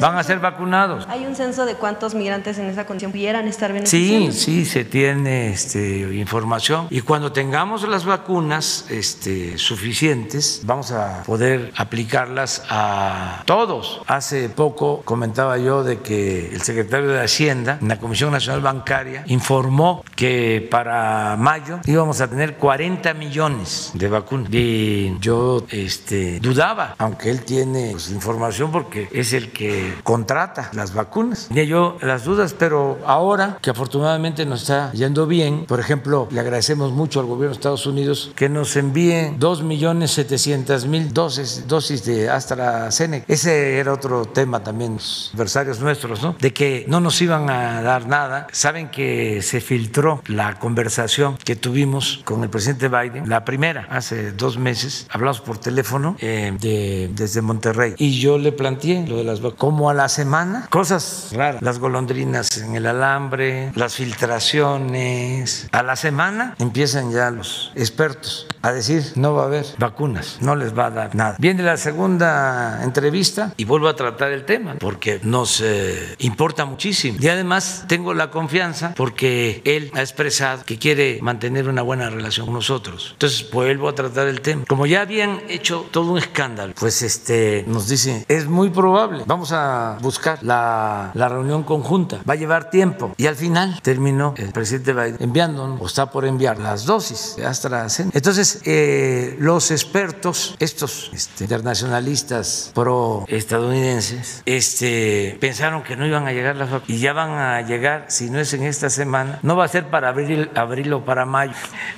[0.00, 1.06] van a ser vacunados.
[1.08, 5.50] ¿Hay un censo de cuántos migrantes en esa condición pudieran estar Sí, sí, se tiene
[5.50, 6.86] este, información.
[6.90, 14.00] Y cuando tengamos las vacunas este, suficientes, vamos a poder aplicarlas a todos.
[14.06, 19.24] Hace poco comentaba yo de que el secretario de Hacienda en la Comisión Nacional Bancaria
[19.26, 20.35] informó que
[20.70, 24.48] para mayo íbamos a tener 40 millones de vacunas.
[24.52, 30.94] Y yo este, dudaba, aunque él tiene pues, información porque es el que contrata las
[30.94, 31.46] vacunas.
[31.48, 36.40] Tenía yo las dudas, pero ahora que afortunadamente nos está yendo bien, por ejemplo, le
[36.40, 43.24] agradecemos mucho al gobierno de Estados Unidos que nos envíe 2.700.000 dosis, dosis de AstraZeneca.
[43.28, 46.36] Ese era otro tema también, los adversarios nuestros, ¿no?
[46.38, 48.46] De que no nos iban a dar nada.
[48.52, 54.32] Saben que se filtró la conversación que tuvimos con el presidente Biden, la primera, hace
[54.32, 59.24] dos meses hablamos por teléfono eh, de, desde Monterrey y yo le planteé lo de
[59.24, 59.58] las vacunas.
[59.58, 65.68] Como a la semana, cosas raras, las golondrinas en el alambre, las filtraciones.
[65.72, 70.56] A la semana empiezan ya los expertos a decir no va a haber vacunas, no
[70.56, 71.36] les va a dar nada.
[71.38, 77.18] Viene la segunda entrevista y vuelvo a tratar el tema porque nos eh, importa muchísimo.
[77.20, 82.46] Y además tengo la confianza porque él ha expresado que quiere mantener una buena relación
[82.46, 83.10] con nosotros.
[83.12, 84.64] Entonces vuelvo a tratar el tema.
[84.66, 89.52] Como ya habían hecho todo un escándalo, pues este nos dice, es muy probable, vamos
[89.52, 93.14] a buscar la, la reunión conjunta, va a llevar tiempo.
[93.18, 97.44] Y al final terminó el presidente Biden enviando o está por enviar las dosis de
[97.44, 98.16] AstraZeneca.
[98.16, 106.56] Entonces, eh, los expertos, estos este, internacionalistas pro-estadounidenses, este, pensaron que no iban a llegar
[106.56, 109.64] las vacunas y ya van a llegar, si no es en esta semana, no va
[109.64, 111.54] a ser para abril, abril o para mayo,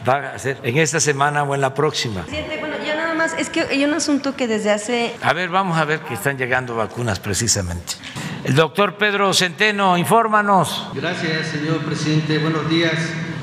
[0.08, 2.22] va a ser en esta semana o en la próxima.
[2.22, 5.48] Presidente, bueno, ya nada más, es que hay un asunto que desde hace A ver,
[5.48, 7.94] vamos a ver que están llegando vacunas precisamente.
[8.44, 10.88] El doctor Pedro Centeno, infórmanos.
[10.94, 12.38] Gracias, señor presidente.
[12.38, 12.94] Buenos días.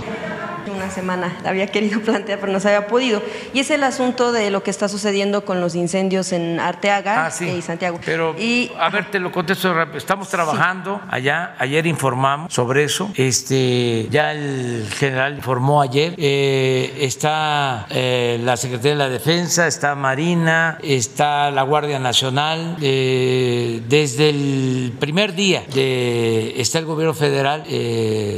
[0.85, 3.21] Una semana había querido plantear, pero no se había podido.
[3.53, 7.31] Y es el asunto de lo que está sucediendo con los incendios en Arteaga Ah,
[7.31, 7.47] sí.
[7.47, 7.99] y Santiago.
[8.05, 9.97] Pero, y a ver, te lo contesto rápido.
[9.97, 11.55] Estamos trabajando allá.
[11.59, 13.09] Ayer informamos sobre eso.
[13.15, 16.13] Este, ya el general informó ayer.
[16.17, 22.77] Eh, está eh, la Secretaría de la Defensa, está Marina, está la Guardia Nacional.
[22.81, 27.63] Eh, desde el primer día de, está el gobierno federal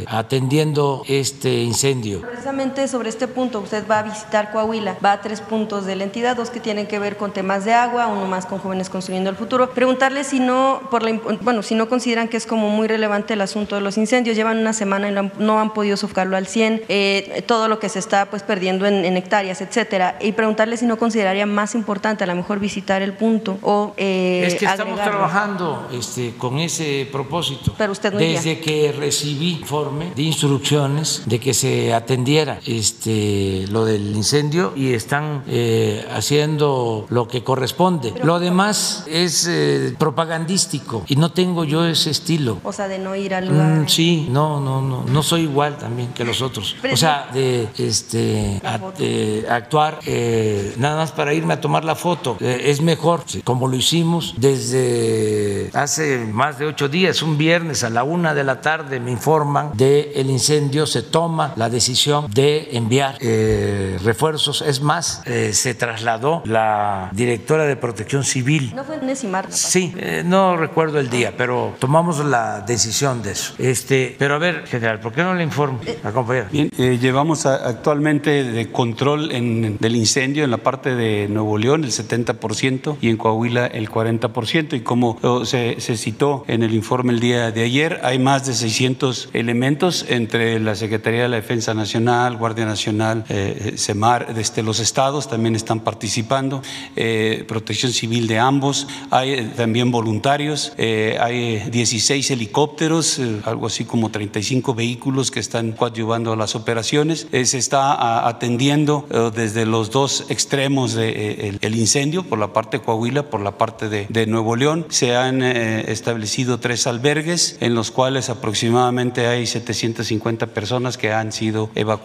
[0.08, 2.22] atendiendo este incendio.
[2.38, 6.04] Precisamente sobre este punto, usted va a visitar Coahuila, va a tres puntos de la
[6.04, 9.32] entidad, dos que tienen que ver con temas de agua, uno más con jóvenes construyendo
[9.32, 9.72] el futuro.
[9.72, 13.42] Preguntarle si no, por la, bueno, si no consideran que es como muy relevante el
[13.42, 16.46] asunto de los incendios, llevan una semana y no han, no han podido sofocarlo al
[16.46, 20.78] 100, eh, todo lo que se está pues perdiendo en, en hectáreas, etcétera, y preguntarle
[20.78, 24.66] si no consideraría más importante a lo mejor visitar el punto o eh, Es que
[24.66, 25.12] estamos agregarlo.
[25.18, 27.74] trabajando este, con ese propósito.
[27.80, 28.36] Pero usted no iría.
[28.36, 32.27] Desde que recibí informe de instrucciones de que se atendiera
[32.66, 38.14] este, lo del incendio y están eh, haciendo lo que corresponde.
[38.24, 42.60] Lo demás es eh, propagandístico y no tengo yo ese estilo.
[42.64, 43.68] O sea, de no ir al lugar.
[43.68, 46.76] Mm, sí, no, no, no, no soy igual también que los otros.
[46.82, 51.84] Pero O sea, de este a- de actuar eh, nada más para irme a tomar
[51.86, 57.84] la foto es mejor, como lo hicimos desde hace más de ocho días, un viernes
[57.84, 62.17] a la una de la tarde me informan del el incendio, se toma la decisión
[62.24, 64.62] de enviar eh, refuerzos.
[64.62, 68.98] Es más, eh, se trasladó la directora de Protección Civil No fue
[69.30, 69.58] martes.
[69.58, 73.54] Sí, eh, no recuerdo el día, pero tomamos la decisión de eso.
[73.58, 76.48] Este, pero a ver, general, ¿por qué no le informo a compañero?
[76.52, 81.58] Bien, eh, llevamos a- actualmente de control en- del incendio en la parte de Nuevo
[81.58, 84.76] León el 70% y en Coahuila el 40%.
[84.76, 88.46] Y como oh, se, se citó en el informe el día de ayer, hay más
[88.46, 94.64] de 600 elementos entre la Secretaría de la Defensa Nacional, Guardia Nacional, eh, CEMAR, desde
[94.64, 96.62] los estados también están participando,
[96.96, 103.68] eh, Protección Civil de ambos, hay eh, también voluntarios, eh, hay 16 helicópteros, eh, algo
[103.68, 107.28] así como 35 vehículos que están coadyuvando a las operaciones.
[107.32, 112.24] Eh, se está a- atendiendo eh, desde los dos extremos del de, eh, el- incendio,
[112.24, 114.86] por la parte de Coahuila, por la parte de, de Nuevo León.
[114.90, 121.32] Se han eh, establecido tres albergues en los cuales aproximadamente hay 750 personas que han
[121.32, 121.97] sido evacuadas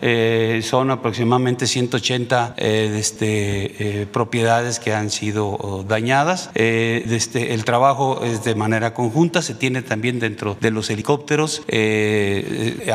[0.00, 6.50] Eh, son aproximadamente 180 eh, este, propiedades que han sido dañadas.
[6.54, 11.62] Desde, el trabajo es de manera conjunta, se tiene también dentro de los helicópteros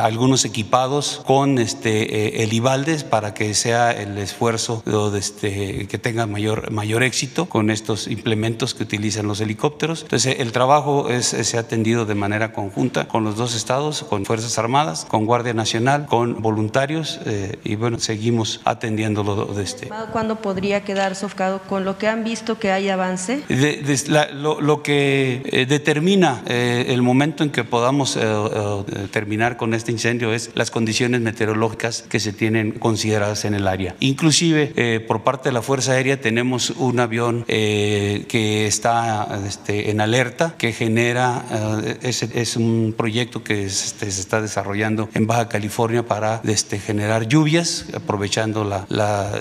[0.00, 6.70] algunos equipados con este, helibaldes para que sea el esfuerzo de este, que tenga mayor,
[6.70, 10.02] mayor éxito con estos implementos que utilizan los helicópteros.
[10.02, 14.24] Entonces, el trabajo es, se ha atendido de manera conjunta con los dos estados, con
[14.24, 19.88] Fuerzas Armadas, con Guardia Nacional, con voluntarios eh, y bueno, seguimos atendiéndolo de este.
[20.12, 23.42] ¿Cuándo podría quedar sofocado con lo que han visto que hay avance?
[23.48, 28.18] lo, que eh, determina eh, el momento en que podamos
[29.10, 33.96] terminar con este incendio es las condiciones meteorológicas que se tienen consideradas en el área.
[34.00, 40.54] Inclusive por parte de la Fuerza Aérea tenemos un avión que está este, en alerta,
[40.58, 41.44] que genera,
[42.02, 47.28] es, es un proyecto que este, se está desarrollando en Baja California para este, generar
[47.28, 48.86] lluvias, aprovechando la,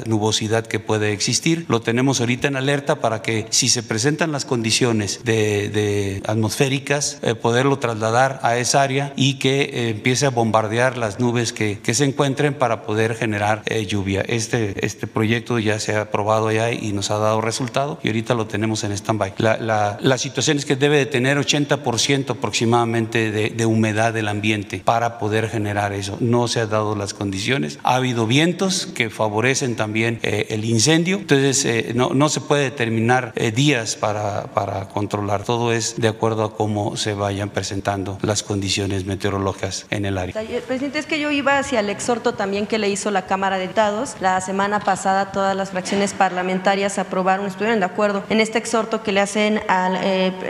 [0.05, 1.65] nubosidad que puede existir.
[1.67, 7.35] Lo tenemos ahorita en alerta para que si se presentan las condiciones de, atmosféricas, eh,
[7.35, 11.93] poderlo trasladar a esa área y que eh, empiece a bombardear las nubes que, que
[11.93, 14.21] se encuentren para poder generar eh, lluvia.
[14.27, 18.33] Este, este proyecto ya se ha aprobado ya y nos ha dado resultado y ahorita
[18.33, 19.35] lo tenemos en stand-by.
[19.37, 24.27] La, la, la, situación es que debe de tener 80% aproximadamente de, de humedad del
[24.27, 26.17] ambiente para poder generar eso.
[26.19, 27.79] No se han dado las condiciones.
[27.83, 31.17] Ha habido vientos que favorecen también eh, el incendio.
[31.17, 35.43] Entonces, eh, no, no, se puede determinar eh, días para, para controlar.
[35.43, 40.33] Todo es de acuerdo a cómo se vayan presentando las condiciones meteorológicas en el área.
[40.67, 43.63] Presidente, es que yo iba hacia el exhorto también que le hizo la Cámara de
[43.63, 44.15] Diputados.
[44.19, 49.11] La semana pasada todas las fracciones parlamentarias aprobaron, estuvieron de acuerdo en este exhorto que
[49.11, 49.99] le hacen al,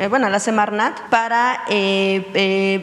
[0.09, 1.65] bueno, a la Semarnat para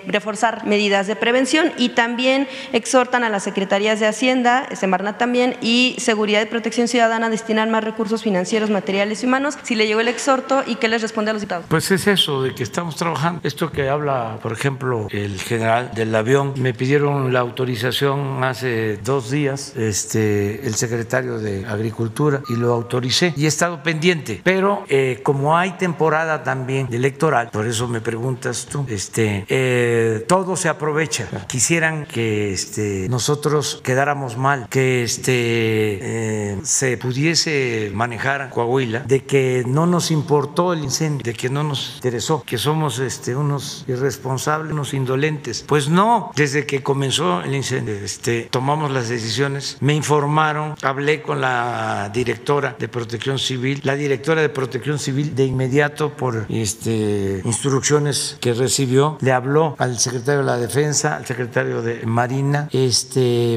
[0.06, 5.96] reforzar medidas de prevención y también exhortan a las secretarías de Hacienda, Semarnat también, y
[5.98, 9.58] Seguridad y Protección Ciudadana a destinar más recursos financieros, materiales y humanos.
[9.62, 11.66] Si le llegó el exhorto y qué les responde a los diputados.
[11.68, 13.40] Pues es eso, de que estamos trabajando.
[13.44, 19.30] Esto que habla, por ejemplo, el general del avión, me pidieron la autorización hace dos
[19.30, 24.40] días, este, el secretario de Agricultura, y lo autoricé y he estado pendiente.
[24.42, 30.56] Pero eh, como hay temporada también electoral, por eso me preguntas tú, este, eh, todo
[30.56, 31.28] se aprovecha.
[31.46, 39.62] Quisieran que este, nosotros quedáramos mal, que este, eh, se pudiese manejar Coahuila, de que
[39.66, 44.72] no nos importó el incendio, de que no nos interesó, que somos este, unos irresponsables,
[44.72, 45.66] unos indolentes.
[45.68, 51.42] Pues no, desde que comenzó el incendio, este, tomamos las decisiones, me informaron, hablé con
[51.42, 58.38] la directora de Protección Civil, la directora de Protección Civil de inmediato por este, instrucciones
[58.40, 63.09] que recibió, le habló al secretario de la Defensa, al secretario de Marina, este,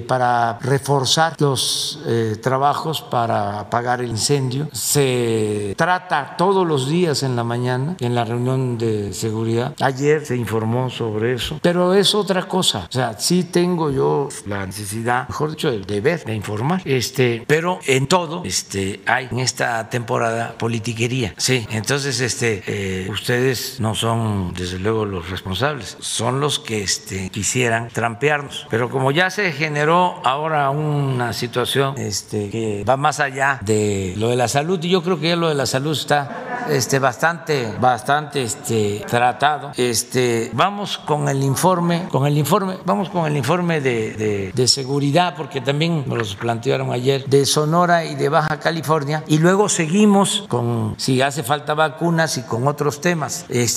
[0.07, 4.67] para reforzar los eh, trabajos para apagar el incendio.
[4.71, 9.75] Se trata todos los días en la mañana en la reunión de seguridad.
[9.79, 12.87] Ayer se informó sobre eso, pero es otra cosa.
[12.89, 16.81] O sea, sí tengo yo la necesidad, mejor dicho, el deber de informar.
[16.85, 21.33] Este, pero en todo, este, hay en esta temporada politiquería.
[21.37, 27.29] Sí, entonces, este, eh, ustedes no son desde luego los responsables, son los que este,
[27.29, 28.67] quisieran trampearnos.
[28.69, 34.29] Pero como ya se generó ahora una situación este, que va más allá de lo
[34.29, 37.73] de la salud, y yo creo que ya lo de la salud está este, bastante,
[37.79, 39.71] bastante este, tratado.
[39.75, 45.61] Este, vamos con el informe, con el informe, vamos con el informe de, seguridad, porque
[45.61, 50.95] también nos los plantearon ayer, de Sonora y de Baja California, y luego seguimos con
[50.97, 53.45] si hace falta vacunas y con otros temas.
[53.49, 53.67] Eh,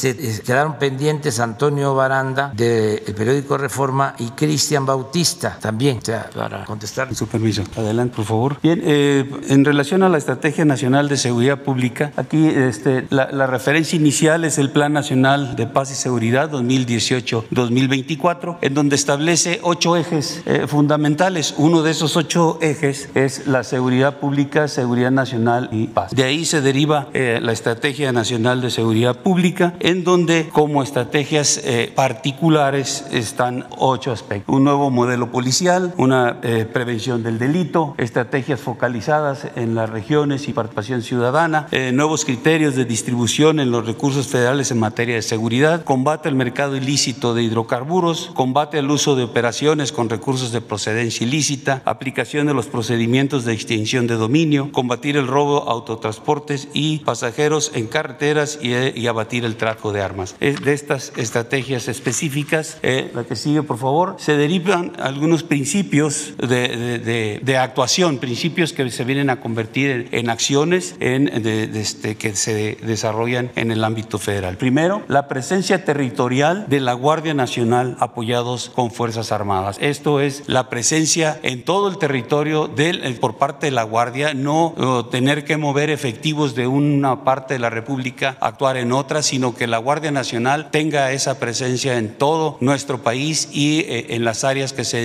[0.44, 7.14] quedaron pendientes Antonio Baranda del periódico Reforma y Cristian Bautista también, o sea, para contestar.
[7.14, 8.56] Su permiso, adelante, por favor.
[8.62, 13.96] Bien, eh, en relación a la Estrategia Nacional de Seguridad Pública, aquí este, la, referencia
[13.96, 20.42] inicial es el Plan Nacional de Paz y Seguridad 2018-2024, en donde establece ocho ejes
[20.46, 21.54] eh, fundamentales.
[21.58, 26.12] Uno de esos ocho ejes es la seguridad pública, seguridad nacional y paz.
[26.12, 31.60] De ahí se deriva la Estrategia Nacional de Seguridad Pública, en donde como estrategias
[31.94, 34.54] particulares están ocho aspectos.
[34.54, 40.52] Un nuevo modelo policial, una eh, prevención del delito, estrategias focalizadas en las regiones y
[40.52, 45.84] participación ciudadana, eh, nuevos criterios de distribución en los recursos federales en materia de seguridad,
[45.84, 51.24] combate al mercado ilícito de hidrocarburos, combate al uso de operaciones con recursos de procedencia
[51.24, 56.98] ilícita, aplicación de los procedimientos de extinción de dominio, combatir el robo a autotransportes y
[57.04, 60.34] pasajeros en carreteras y, y abatir el tráfico de armas.
[60.40, 66.98] De estas estrategias específicas, eh, la que sigue por favor, se derivan algunos principios de,
[66.98, 72.36] de, de, actuación, principios que se vienen a convertir en, en acciones en, este, que
[72.36, 74.56] se desarrollan en el ámbito federal.
[74.56, 79.78] Primero, la presencia territorial de la Guardia Nacional apoyados con Fuerzas Armadas.
[79.80, 84.74] Esto es la presencia en todo el territorio del, por parte de la Guardia, no
[85.10, 89.66] tener que mover efectivos de una parte de la República actuar en otra, sino que
[89.66, 94.72] la Guardia Nacional tenga esa presencia en todo nuestro país y eh, en las áreas
[94.72, 94.98] que se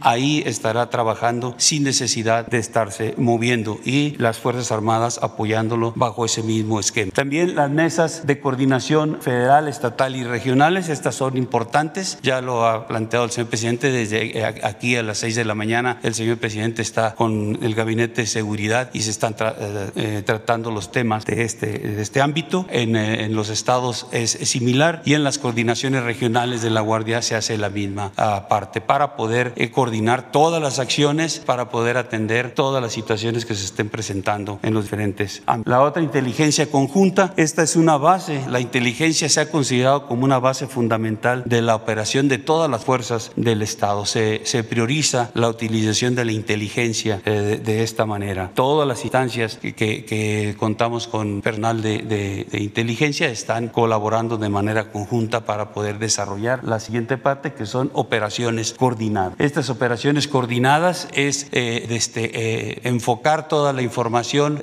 [0.00, 6.42] ahí estará trabajando sin necesidad de estarse moviendo y las Fuerzas Armadas apoyándolo bajo ese
[6.42, 7.12] mismo esquema.
[7.12, 12.86] También las mesas de coordinación federal, estatal y regionales, estas son importantes, ya lo ha
[12.86, 16.82] planteado el señor presidente desde aquí a las seis de la mañana, el señor presidente
[16.82, 21.42] está con el gabinete de seguridad y se están eh, eh, tratando los temas de
[21.42, 22.66] este, este ámbito.
[22.70, 27.22] En, eh, en los estados es, similar y en las coordinaciones regionales de la Guardia
[27.22, 31.96] se hace la misma uh, parte para poder eh, coordinar todas las acciones, para poder
[31.96, 35.70] atender todas las situaciones que se estén presentando en los diferentes ámbitos.
[35.70, 40.38] La otra inteligencia conjunta, esta es una base, la inteligencia se ha considerado como una
[40.38, 44.06] base fundamental de la operación de todas las fuerzas del Estado.
[44.06, 48.50] Se, se prioriza la utilización de la inteligencia eh, de, de, esta manera.
[48.54, 54.36] Todas las instancias que, que, que contamos con personal de, de, de, inteligencia están colaborando
[54.38, 59.34] de manera conjunta para poder desarrollar la siguiente parte que son operaciones coordinadas.
[59.42, 64.60] Estas operaciones coordinadas es eh, este, eh, enfocar toda la información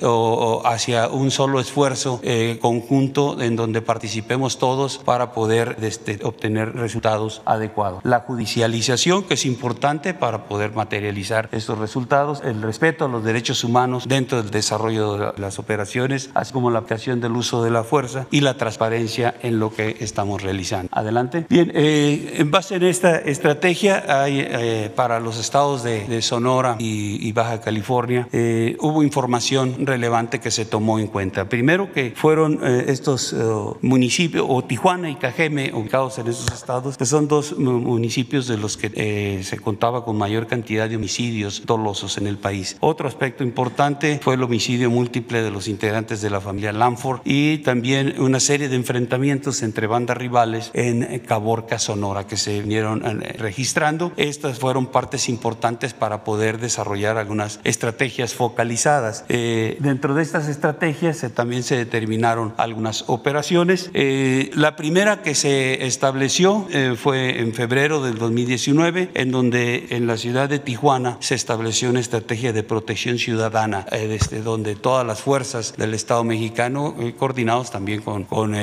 [0.64, 7.42] hacia un solo esfuerzo eh, conjunto en donde participemos todos para poder este, obtener resultados
[7.44, 8.00] adecuados.
[8.04, 13.64] La judicialización que es importante para poder materializar estos resultados, el respeto a los derechos
[13.64, 17.84] humanos dentro del desarrollo de las operaciones, así como la aplicación del uso de la
[17.84, 20.88] fuerza y la transparencia en lo que estamos realizando.
[20.90, 21.44] Adelante.
[21.50, 27.26] Bien, en base en esta estrategia hay eh, para los estados de, de Sonora y,
[27.26, 31.48] y, Baja California eh, hubo información relevante que se tomó en cuenta.
[31.48, 33.34] Primero que fueron eh, estos
[33.82, 38.76] municipios, o Tijuana y Cajeme, ubicados en esos estados, que son dos municipios de los
[38.76, 42.76] que eh, se contaba con mayor cantidad de homicidios dolosos en el país.
[42.80, 47.58] Otro aspecto importante fue el homicidio múltiple de los integrantes de la familia Lanford y
[47.58, 53.34] también una serie de enfrentamientos entre bandas rivales en Caborca, Sonora, que se vinieron eh,
[53.38, 54.12] registrando.
[54.16, 59.24] Estas fueron partes importantes para poder desarrollar algunas estrategias focalizadas.
[59.28, 63.90] Eh, dentro de estas estrategias eh, también se determinaron algunas operaciones.
[63.94, 70.06] Eh, la primera que se estableció eh, fue en febrero del 2019, en donde en
[70.06, 75.20] la ciudad de Tijuana se estableció una estrategia de protección ciudadana, desde donde todas las
[75.20, 78.54] fuerzas del Estado mexicano, coordinados también con, con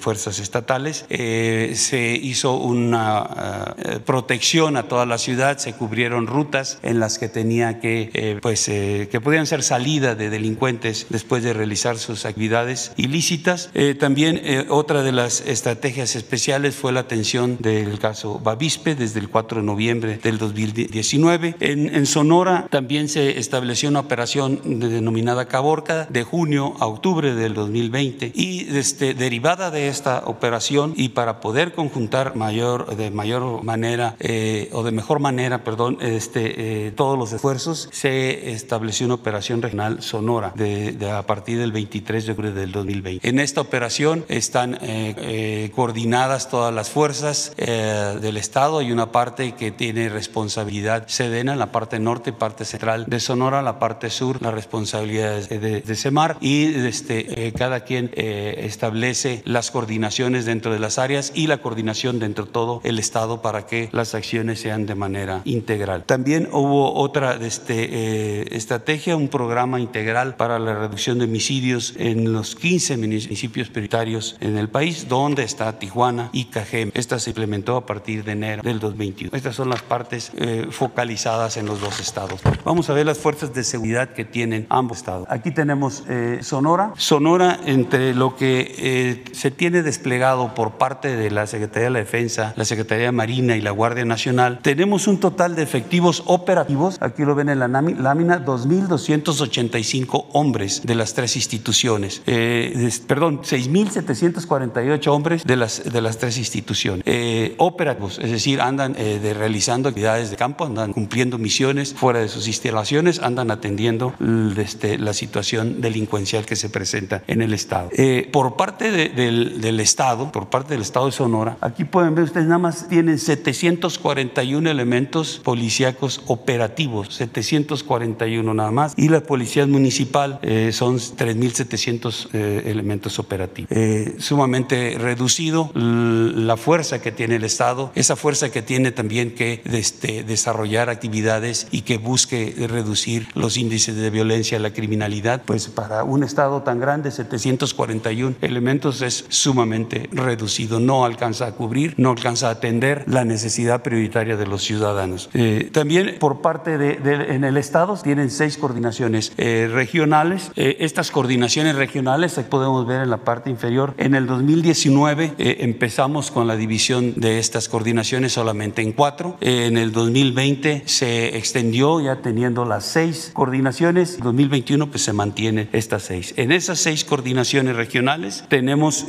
[0.00, 7.18] fuerzas estatales, se hizo una protección a toda la ciudad, se cubrieron rutas en las
[7.18, 12.92] que tenía que, pues, que podían ser salida de delincuentes después de realizar sus actividades
[12.96, 13.70] ilícitas.
[13.74, 19.20] Eh, también eh, otra de las estrategias especiales fue la atención del caso Bavispe desde
[19.20, 21.56] el 4 de noviembre del 2019.
[21.60, 27.54] En, en Sonora también se estableció una operación denominada Caborca de junio a octubre del
[27.54, 34.16] 2020 y este, derivada de esta operación y para poder conjuntar mayor, de mayor manera
[34.20, 39.62] eh, o de mejor manera, perdón, este, eh, todos los esfuerzos, se estableció una operación
[39.62, 43.28] regional Sonora de, de a partir del 23 de octubre del 2020.
[43.28, 48.78] En esta operación están eh, eh, coordinadas todas las fuerzas eh, del Estado.
[48.78, 53.78] Hay una parte que tiene responsabilidad Sedena, la parte norte, parte central de Sonora, la
[53.78, 60.72] parte sur, la responsabilidad de, de, Semar y este, cada quien establece las coordinaciones dentro
[60.72, 64.60] de las áreas y la coordinación dentro de todo el Estado para que las acciones
[64.60, 66.04] sean de manera integral.
[66.04, 72.54] También hubo otra este, estrategia, un programa integral para la reducción de homicidios en los
[72.56, 76.90] 15 municipios prioritarios en el país, donde está Tijuana y Cajem.
[76.94, 79.36] Esta se implementó a partir de enero del 2021.
[79.36, 82.40] Estas son las partes eh, focalizadas en los dos estados.
[82.64, 85.26] Vamos a ver las fuerzas de seguridad que tienen ambos estados.
[85.30, 86.92] Aquí tenemos eh, Sonora.
[86.96, 91.98] Sonora, entre lo que eh, se tiene desplegado por parte de la Secretaría de la
[91.98, 96.98] Defensa, la Secretaría de Marina y la Guardia Nacional, tenemos un total de efectivos operativos,
[97.00, 105.06] aquí lo ven en la lámina, 2.285 hombres de las tres instituciones eh, perdón, 6.748
[105.08, 107.04] hombres de las, de las tres instituciones.
[107.06, 112.18] Eh, operativos, es decir, andan eh, de, realizando actividades de campo, andan cumpliendo misiones fuera
[112.18, 114.12] de sus instalaciones, andan atendiendo
[114.56, 117.90] este, la situación delincuencial que se presenta en el Estado.
[117.92, 122.46] Eh, por parte del Estado, por parte del Estado de Sonora, aquí pueden ver ustedes
[122.46, 130.70] nada más tienen 741 elementos policíacos operativos, 741 nada más, y la policía municipal eh,
[130.72, 133.70] son 3.700 eh, elementos operativos.
[133.70, 139.62] Eh, sumamente reducido la fuerza que tiene el Estado, esa fuerza que tiene también que
[139.64, 146.04] este, desarrollar actividades y que busque reducir los índices de violencia, la criminalidad, pues para
[146.04, 152.48] un Estado tan grande, 741 elementos es sumamente reducido, no alcanza a cubrir, no alcanza
[152.48, 155.30] a atender la necesidad prioritaria de los ciudadanos.
[155.34, 160.50] Eh, también por parte de, en el Estado tienen seis coordinaciones eh, regionales.
[160.56, 165.56] Eh, estas coordinaciones regionales, aquí podemos ver en la parte inferior, en el 2019 eh,
[165.60, 169.36] empezamos con la división de estas coordinaciones solamente en cuatro.
[169.40, 174.16] en el 2020 se extendió ya teniendo las seis coordinaciones.
[174.16, 176.34] En 2021 pues se mantienen estas seis.
[176.36, 179.06] En esas seis coordinaciones regionales tenemos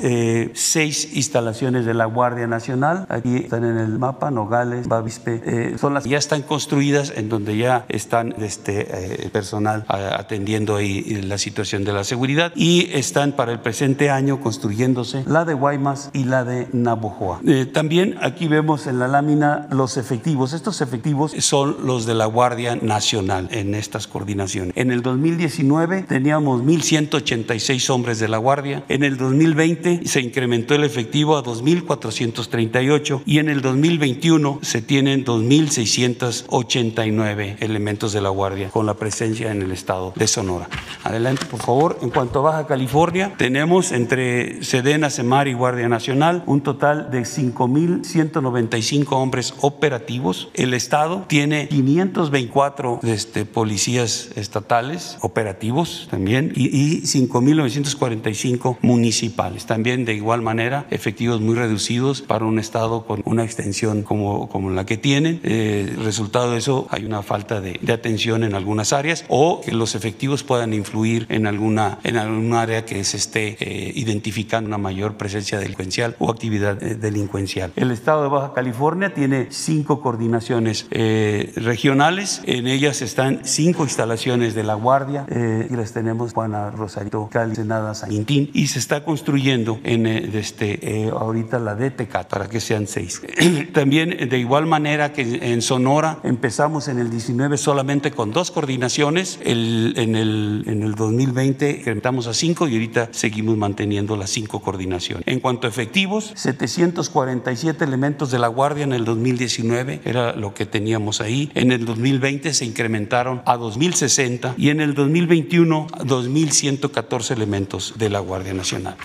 [0.54, 3.06] seis instalaciones de la Guardia Nacional.
[3.10, 7.30] Aquí están en el mapa, Nogales, Bavispe, eh, son las que ya están construidas en
[7.30, 13.34] donde ya están este, eh, personal atendiendo ahí la situación de la seguridad y están
[13.34, 17.42] para el presente año construyéndose la de Guaymas y la de Navojoa.
[17.46, 20.54] Eh, también aquí vemos en la lámina los efectivos.
[20.54, 24.74] Estos efectivos son los de la Guardia Nacional en estas coordinaciones.
[24.76, 28.84] En el 2019 teníamos 1.186 hombres de la Guardia.
[28.90, 35.24] En el 2020 se incrementó el efectivo a 2.438 y en el 2021 se tienen
[35.26, 40.70] 2.689 elementos de la Guardia con la presencia en el estado de Sonora.
[41.04, 41.98] Adelante, por favor.
[42.02, 47.22] En cuanto a Baja California, tenemos entre Sedena, Semar y Guardia Nacional un total de
[47.22, 50.50] 5.195 hombres operativos.
[50.54, 59.66] El estado tiene 524 este, policías estatales operativos también y, y 5.945 municipales.
[59.66, 64.70] También de igual manera, efectivos muy reducidos para un estado con una extensión como, como
[64.70, 65.40] la que tienen.
[65.44, 69.72] Eh, resultado de eso, hay una falta de, de, atención en algunas áreas o que
[69.72, 74.78] los efectivos puedan influir en alguna, en algún área que se esté eh, identificando una
[74.78, 77.72] mayor presencia delincuencial o actividad eh, delincuencial.
[77.78, 82.42] El estado de Baja California tiene cinco coordinaciones eh, regionales.
[82.46, 85.26] En ellas están cinco instalaciones de la Guardia
[85.70, 91.10] y las tenemos Juana, Rosarito, Cali, Senada, San Quintín y se está construyendo en este,
[91.12, 93.22] ahorita la DTK para que sean seis.
[93.74, 99.40] También de igual manera que en Sonora empezamos en el 19 solamente con dos coordinaciones,
[99.44, 104.62] el, en, el, en el 2020 incrementamos a cinco y ahorita seguimos manteniendo las cinco
[104.62, 105.24] coordinaciones.
[105.28, 110.66] En cuanto a efectivos, 747 elementos de la Guardia en el 2019 era lo que
[110.66, 111.52] teníamos ahí.
[111.56, 118.10] En el 2020 se incrementaron a 2060 y en el 2021 a 2114 elementos de
[118.10, 118.96] la Guardia Nacional.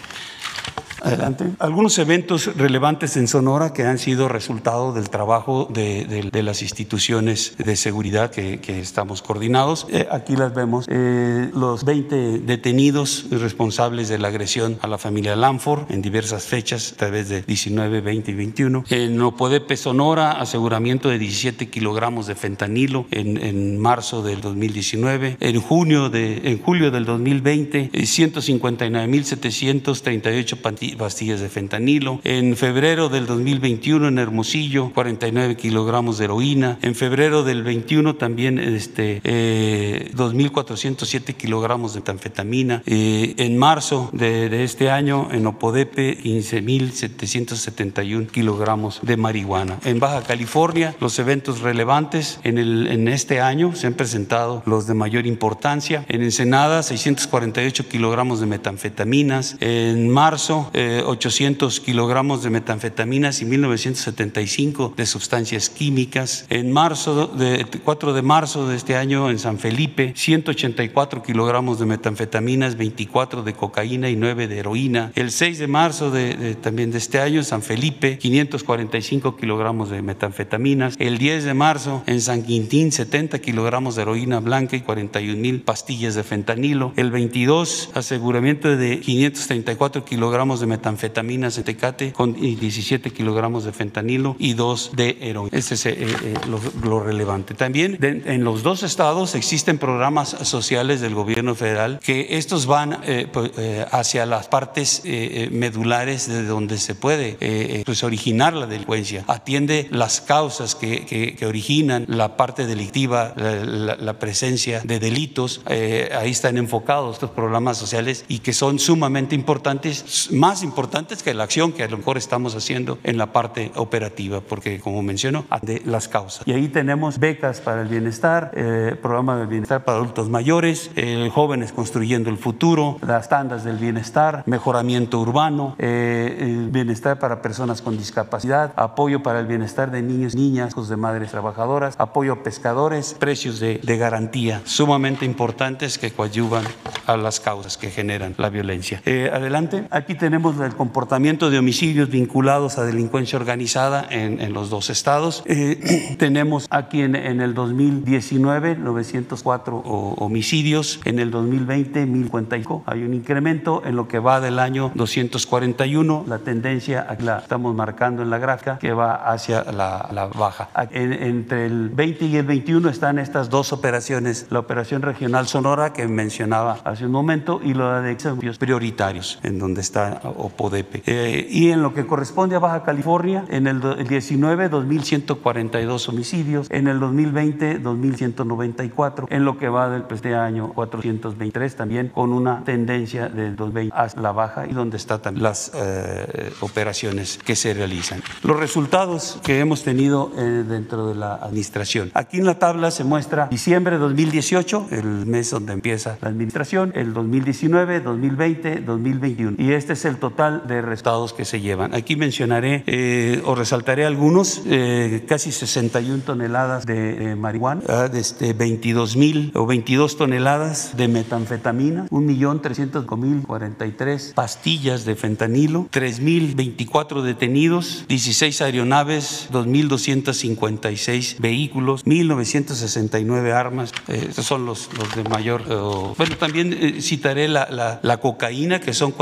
[1.02, 1.46] Adelante.
[1.58, 6.62] Algunos eventos relevantes en Sonora que han sido resultado del trabajo de, de, de las
[6.62, 9.86] instituciones de seguridad que, que estamos coordinados.
[9.90, 10.86] Eh, aquí las vemos.
[10.88, 16.92] Eh, los 20 detenidos responsables de la agresión a la familia Lanford en diversas fechas,
[16.92, 18.84] a través de 19, 20 y 21.
[18.90, 25.36] En Opodepe, Sonora, aseguramiento de 17 kilogramos de fentanilo en, en marzo del 2019.
[25.40, 30.60] En junio de, en julio del 2020, 159.738
[30.96, 32.20] pastillas de fentanilo.
[32.24, 36.78] En febrero del 2021 en Hermosillo, 49 kilogramos de heroína.
[36.82, 42.82] En febrero del 21 también este, eh, 2.407 kilogramos de metanfetamina.
[42.86, 49.78] Eh, en marzo de, de, este año en Opodepe, 15.771 kilogramos de marihuana.
[49.84, 54.86] En Baja California, los eventos relevantes en, el, en este año se han presentado los
[54.86, 56.04] de mayor importancia.
[56.08, 59.56] En Ensenada, 648 kilogramos de metanfetaminas.
[59.60, 66.46] En marzo, eh, 800 kilogramos de metanfetaminas y 1975 de sustancias químicas.
[66.48, 71.84] En marzo, de, 4 de marzo de este año, en San Felipe, 184 kilogramos de
[71.84, 75.12] metanfetaminas, 24 de cocaína y 9 de heroína.
[75.16, 80.00] El 6 de marzo de, también de este año, en San Felipe, 545 kilogramos de
[80.00, 80.94] metanfetaminas.
[80.98, 85.60] El 10 de marzo, en San Quintín, 70 kilogramos de heroína blanca y 41 mil
[85.60, 86.94] pastillas de fentanilo.
[86.96, 94.36] El 22, aseguramiento de 534 kilogramos de metanfetaminas en Tecate con 17 kilogramos de fentanilo
[94.38, 95.56] y dos de heroína.
[95.56, 97.54] Ese es eh, eh, lo, lo, relevante.
[97.54, 103.00] También de, en los dos estados existen programas sociales del gobierno federal que estos van
[103.04, 105.02] eh, hacia las partes
[105.50, 109.24] medulares de donde se puede pues originar la delincuencia.
[109.26, 114.98] Atiende las causas que, que, que originan la parte delictiva, la, la, la presencia de
[115.00, 115.62] delitos.
[115.66, 121.44] ahí están enfocados estos programas sociales y que son sumamente importantes, más importantes que la
[121.44, 125.82] acción que a lo mejor estamos haciendo en la parte operativa, porque como menciono, de
[125.84, 126.46] las causas.
[126.46, 131.30] Y ahí tenemos becas para el bienestar, eh, programa del bienestar para adultos mayores, eh,
[131.32, 137.82] jóvenes construyendo el futuro, las tandas del bienestar, mejoramiento urbano, eh, el bienestar para personas
[137.82, 142.42] con discapacidad, apoyo para el bienestar de niños, niñas, hijos de madres trabajadoras, apoyo a
[142.42, 146.64] pescadores, precios de, de garantía, sumamente importantes que coadyuvan
[147.06, 149.02] a las causas que generan la violencia.
[149.04, 154.90] Eh, adelante, aquí tenemos el comportamiento de homicidios vinculados a delincuencia organizada en, los dos
[154.90, 155.42] estados.
[155.46, 162.84] Eh, tenemos aquí en, el 2019 904 homicidios, en el 2020 1055.
[162.86, 166.24] Hay un incremento en lo que va del año 241.
[166.26, 170.68] La tendencia, aquí la estamos marcando en la gráfica, que va hacia la, baja.
[170.90, 175.92] En, entre el 20 y el 21 están estas dos operaciones, la operación regional Sonora
[175.92, 181.02] que mencionaba hace un momento y la de examen prioritarios, en donde está OPODEPE.
[181.06, 186.66] Eh, y en lo que corresponde a Baja California, en el, el 19, 2.142 homicidios,
[186.70, 192.62] en el 2020, 2.194, en lo que va del este año, 423, también con una
[192.64, 198.22] tendencia del 2020 hacia la baja y donde están las eh, operaciones que se realizan.
[198.42, 202.10] Los resultados que hemos tenido eh, dentro de la administración.
[202.14, 206.92] Aquí en la tabla se muestra diciembre de 2018, el mes donde empieza la administración,
[206.94, 209.56] el 2019, 2020, 2021.
[209.58, 211.94] Y este es el total de resultados que se llevan.
[211.94, 218.52] Aquí mencionaré eh, o resaltaré algunos, eh, casi 61 toneladas de, marihuana, ah, de este,
[218.52, 229.48] 22 mil o 22 toneladas de metanfetamina, 1.305.043 pastillas de fentanilo, 3.024 detenidos, 16 aeronaves,
[229.52, 233.92] 2.256 vehículos, 1.969 armas.
[234.08, 235.62] Eh, estos son los, los de mayor.
[235.62, 239.12] Uh, bueno, también eh, citaré la, la, la, cocaína, que son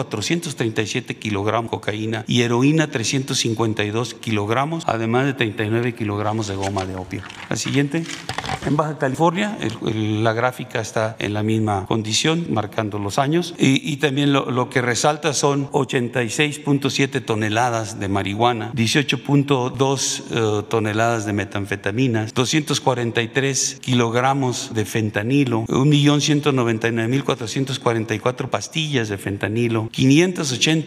[0.89, 6.97] 437 kilogramos de cocaína, y heroína 352 kilogramos, además de 39 kilogramos de goma de
[6.97, 7.23] opio.
[7.49, 8.03] La siguiente.
[8.67, 13.55] En Baja California, el, el, la gráfica está en la misma condición, marcando los años,
[13.59, 21.25] y, y también lo, lo, que resalta son 86.7 toneladas de marihuana, 18.2 uh, toneladas
[21.25, 30.78] de metanfetaminas, 243 kilogramos de fentanilo, 1.199.444 pastillas de fentanilo, 580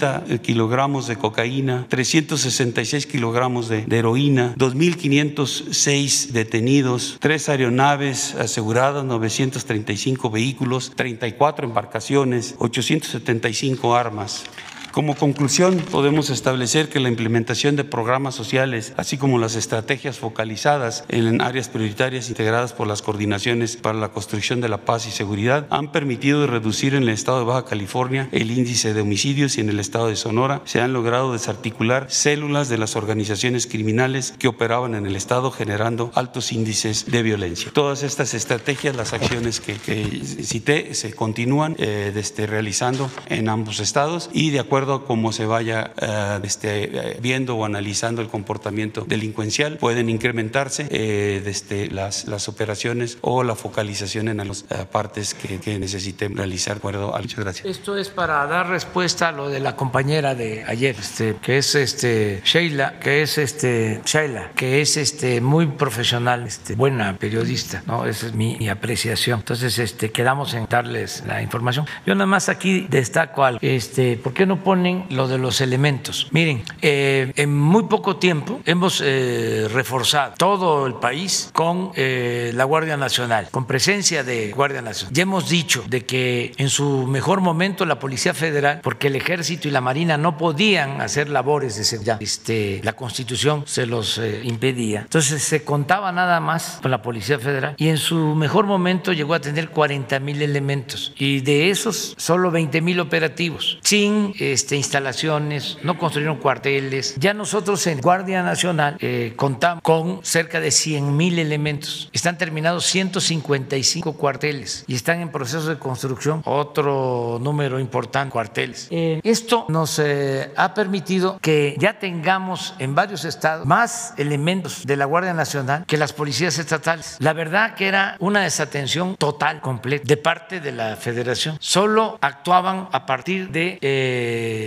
[0.41, 10.91] kilogramos de cocaína, 366 kilogramos de, de heroína, 2.506 detenidos, tres aeronaves aseguradas, 935 vehículos,
[10.95, 14.43] 34 embarcaciones, 875 armas.
[14.91, 21.05] Como conclusión, podemos establecer que la implementación de programas sociales, así como las estrategias focalizadas
[21.07, 25.65] en áreas prioritarias integradas por las coordinaciones para la construcción de la paz y seguridad,
[25.69, 29.69] han permitido reducir en el estado de Baja California el índice de homicidios y en
[29.69, 34.93] el estado de Sonora se han logrado desarticular células de las organizaciones criminales que operaban
[34.95, 37.71] en el estado generando altos índices de violencia.
[37.73, 43.79] Todas estas estrategias, las acciones que, que cité, se continúan eh, desde, realizando en ambos
[43.79, 49.05] estados y de acuerdo acuerdo cómo se vaya uh, este, viendo o analizando el comportamiento
[49.07, 55.35] delincuencial, pueden incrementarse eh, desde las, las, operaciones o la focalización en las uh, partes
[55.35, 56.77] que, que, necesiten realizar.
[56.77, 57.65] Acuerdo muchas gracias.
[57.67, 61.75] Esto es para dar respuesta a lo de la compañera de ayer, este, que es
[61.75, 68.07] este, Sheila, que es este, Sheila, que es este, muy profesional, este, buena periodista, ¿no?
[68.07, 69.39] Esa es mi, apreciación.
[69.39, 71.85] Entonces, este, quedamos en darles la información.
[72.05, 73.59] Yo nada más aquí destaco algo.
[73.61, 74.63] Este, ¿Por qué no
[75.09, 76.27] lo de los elementos.
[76.31, 82.63] Miren, eh, en muy poco tiempo hemos eh, reforzado todo el país con eh, la
[82.63, 85.13] Guardia Nacional, con presencia de Guardia Nacional.
[85.13, 89.67] Ya hemos dicho de que en su mejor momento la Policía Federal, porque el Ejército
[89.67, 94.41] y la Marina no podían hacer labores de seguridad, este, la Constitución se los eh,
[94.43, 95.01] impedía.
[95.01, 99.33] Entonces se contaba nada más con la Policía Federal y en su mejor momento llegó
[99.33, 105.79] a tener 40 mil elementos y de esos solo 20 mil operativos, sin este, instalaciones,
[105.81, 107.15] no construyeron cuarteles.
[107.17, 112.09] Ya nosotros en Guardia Nacional eh, contamos con cerca de 100 mil elementos.
[112.13, 118.87] Están terminados 155 cuarteles y están en proceso de construcción otro número importante cuarteles.
[118.91, 124.95] Eh, esto nos eh, ha permitido que ya tengamos en varios estados más elementos de
[124.95, 127.17] la Guardia Nacional que las policías estatales.
[127.17, 131.57] La verdad que era una desatención total, completa, de parte de la federación.
[131.59, 133.79] Solo actuaban a partir de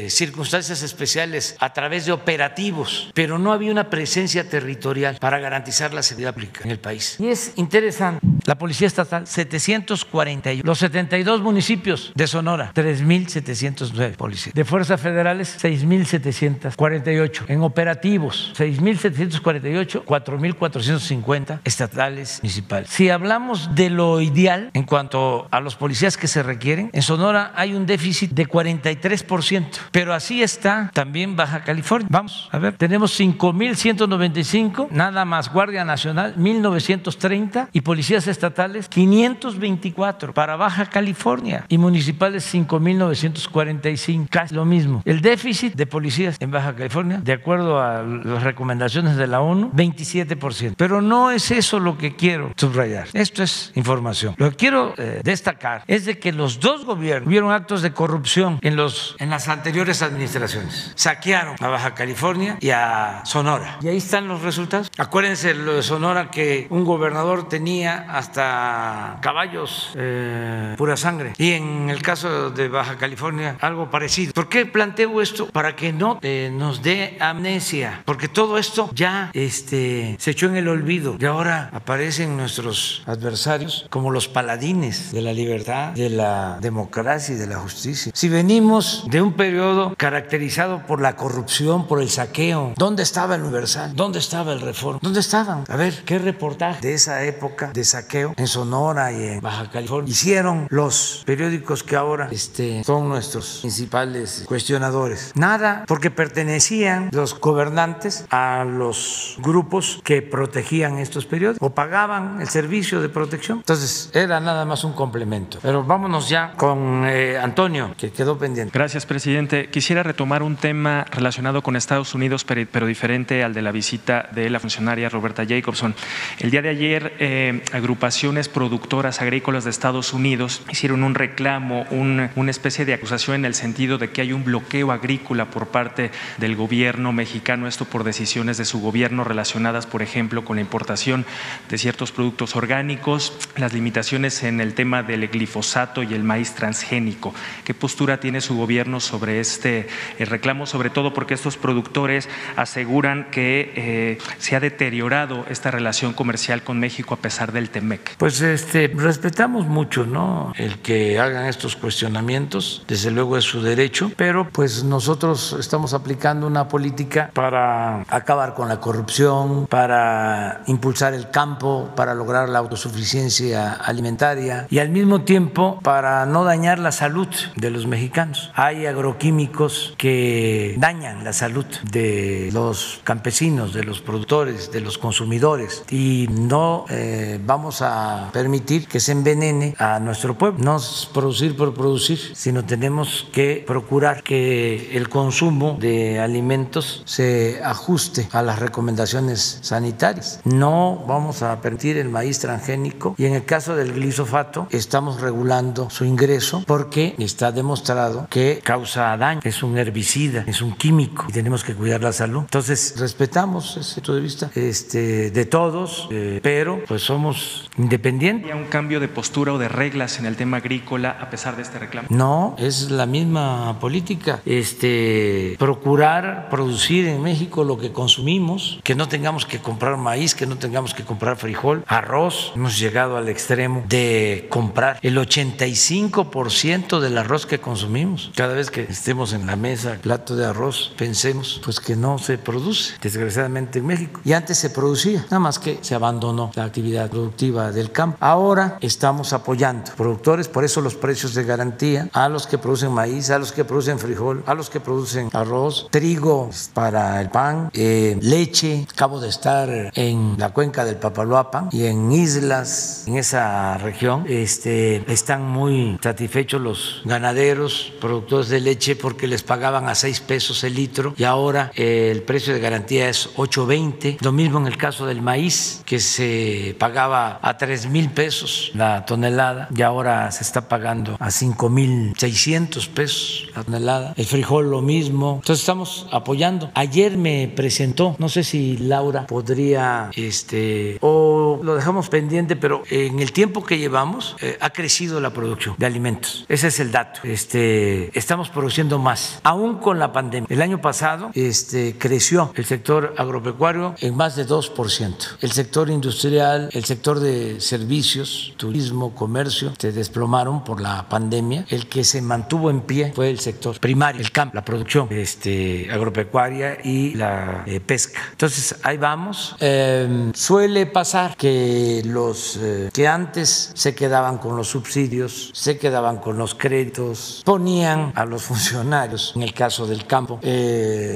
[0.08, 6.02] circunstancias especiales, a través de operativos, pero no había una presencia territorial para garantizar la
[6.02, 7.16] seguridad pública en el país.
[7.18, 14.54] Y es interesante, la Policía Estatal, 741, los 72 municipios de Sonora, 3.709 policías.
[14.54, 17.44] De fuerzas federales, 6.748.
[17.48, 22.90] En operativos, 6.748, 4.450 estatales municipales.
[22.90, 27.52] Si hablamos de lo ideal en cuanto a los policías que se requieren, en Sonora
[27.54, 32.08] hay un déficit de 43%, pero así está también Baja California.
[32.10, 40.56] Vamos a ver, tenemos 5.195, nada más Guardia Nacional, 1.930 y policías estatales, 524 para
[40.56, 45.02] Baja California y municipales 5.945, casi lo mismo.
[45.04, 49.70] El déficit de policías en Baja California, de acuerdo a las recomendaciones de la ONU,
[49.72, 50.74] 27%.
[50.76, 53.08] Pero no es eso lo que quiero subrayar.
[53.12, 54.34] Esto es información.
[54.38, 58.58] Lo que quiero eh, destacar es de que los dos gobiernos hubieron actos de corrupción
[58.62, 60.92] en, los, en las anteriores administraciones.
[60.94, 63.78] Saquearon a Baja California y a Sonora.
[63.80, 64.90] Y ahí están los resultados.
[64.98, 71.32] Acuérdense lo de Sonora que un gobernador tenía hasta caballos eh, pura sangre.
[71.38, 74.34] Y en el caso de Baja California, algo parecido.
[74.34, 75.46] ¿Por qué planteo esto?
[75.46, 78.02] Para que no eh, nos dé amnesia.
[78.04, 81.16] Porque todo esto ya este, se echó en el olvido.
[81.18, 87.38] Y ahora aparecen nuestros adversarios como los paladines de la libertad, de la democracia y
[87.38, 88.12] de la justicia.
[88.14, 93.42] Si venimos de un periodo caracterizado por la corrupción, por el saqueo, ¿dónde estaba el
[93.42, 93.94] Universal?
[93.94, 95.00] ¿Dónde estaba el Reforma?
[95.02, 95.64] ¿Dónde estaban?
[95.68, 100.10] A ver, ¿qué reportaje de esa época de saqueo en Sonora y en Baja California
[100.10, 105.32] hicieron los periódicos que ahora este, son nuestros principales cuestionadores?
[105.34, 112.48] Nada, porque pertenecían los gobernantes a los grupos que protegían estos periódicos o pagaban el
[112.48, 113.58] servicio de protección.
[113.58, 115.58] Entonces, era nada más un complemento.
[115.60, 118.72] Pero vámonos ya con eh, Antonio, que quedó pendiente.
[118.72, 119.33] Gracias, presidente.
[119.72, 124.48] Quisiera retomar un tema relacionado con Estados Unidos, pero diferente al de la visita de
[124.48, 125.96] la funcionaria Roberta Jacobson.
[126.38, 132.30] El día de ayer, eh, agrupaciones productoras agrícolas de Estados Unidos hicieron un reclamo, un,
[132.36, 136.12] una especie de acusación en el sentido de que hay un bloqueo agrícola por parte
[136.38, 141.26] del gobierno mexicano, esto por decisiones de su gobierno relacionadas, por ejemplo, con la importación
[141.68, 147.34] de ciertos productos orgánicos, las limitaciones en el tema del glifosato y el maíz transgénico.
[147.64, 149.86] ¿Qué postura tiene su gobierno sobre este
[150.18, 150.66] eh, reclamo?
[150.66, 156.80] Sobre todo porque estos productores aseguran que eh, se ha deteriorado esta relación comercial con
[156.80, 158.16] México a pesar del TEMEC.
[158.16, 160.52] Pues este, respetamos mucho ¿no?
[160.56, 166.46] el que hagan estos cuestionamientos, desde luego es su derecho, pero pues nosotros estamos aplicando
[166.46, 173.72] una política para acabar con la corrupción, para impulsar el campo, para lograr la autosuficiencia
[173.72, 178.50] alimentaria y al mismo tiempo para no dañar la salud de los mexicanos.
[178.54, 185.84] Hay agroquímicos que dañan la salud de los campesinos, de los productores, de los consumidores
[185.88, 190.58] y no eh, vamos a permitir que se envenene a nuestro pueblo.
[190.62, 197.62] No es producir por producir, sino tenemos que procurar que el consumo de alimentos se
[197.62, 200.40] ajuste a las recomendaciones sanitarias.
[200.44, 205.88] No vamos a permitir el maíz transgénico y en el caso del glisofato estamos regulando
[205.88, 211.32] su ingreso porque está demostrado que causa daño, es un herbicida, es un químico y
[211.32, 212.40] tenemos que cuidar la salud.
[212.40, 218.50] Entonces respetamos ese punto de vista este, de todos, eh, pero pues somos independientes.
[218.50, 221.62] ¿Hay un cambio de postura o de reglas en el tema agrícola a pesar de
[221.62, 222.08] este reclamo?
[222.10, 224.40] No, es la misma política.
[224.44, 230.46] Este, procurar producir en México lo que consumimos, que no tengamos que comprar maíz, que
[230.46, 232.52] no tengamos que comprar frijol, arroz.
[232.54, 238.30] Hemos llegado al extremo de comprar el 85% del arroz que consumimos.
[238.34, 242.38] Cada vez que estemos en la mesa, plato de arroz, pensemos pues que no se
[242.38, 244.20] produce, desgraciadamente en México.
[244.24, 248.16] Y antes se producía, nada más que se abandonó la actividad productiva del campo.
[248.20, 253.30] Ahora estamos apoyando productores, por eso los precios de garantía a los que producen maíz,
[253.30, 258.16] a los que producen frijol, a los que producen arroz, trigo para el pan, eh,
[258.22, 258.86] leche.
[258.92, 264.24] Acabo de estar en la cuenca del Papaloapan y en islas en esa región.
[264.28, 270.62] Este, están muy satisfechos los ganaderos, productores de leche, porque les pagaban a 6 pesos
[270.64, 274.18] el litro y ahora eh, el precio de garantía es 8.20.
[274.20, 279.06] Lo mismo en el caso del maíz, que se pagaba a 3 mil pesos la
[279.06, 284.14] tonelada y ahora se está pagando a 5 mil 600 pesos la tonelada.
[284.16, 285.36] El frijol lo mismo.
[285.36, 286.70] Entonces estamos apoyando.
[286.74, 293.20] Ayer me presentó, no sé si Laura podría, este, o lo dejamos pendiente, pero en
[293.20, 296.44] el tiempo que llevamos eh, ha crecido la producción de alimentos.
[296.48, 297.20] Ese es el dato.
[297.24, 300.48] Este, estamos produciendo más, aún con la pandemia.
[300.50, 305.14] El año pasado este, creció el sector agropecuario en más de 2%.
[305.40, 311.66] El sector industrial, el sector de servicios, turismo, comercio, se desplomaron por la pandemia.
[311.68, 315.88] El que se mantuvo en pie fue el sector primario, el campo, la producción este,
[315.90, 318.20] agropecuaria y la eh, pesca.
[318.32, 319.54] Entonces, ahí vamos.
[319.60, 326.18] Eh, suele pasar que los eh, que antes se quedaban con los subsidios, se quedaban
[326.18, 330.38] con los créditos, ponían a los funcionarios, en el caso del campo,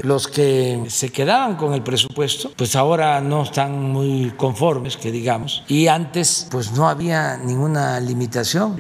[0.03, 5.63] los que se quedaban con el presupuesto, pues ahora no están muy conformes, que digamos,
[5.69, 8.77] y antes pues no había ninguna limitación.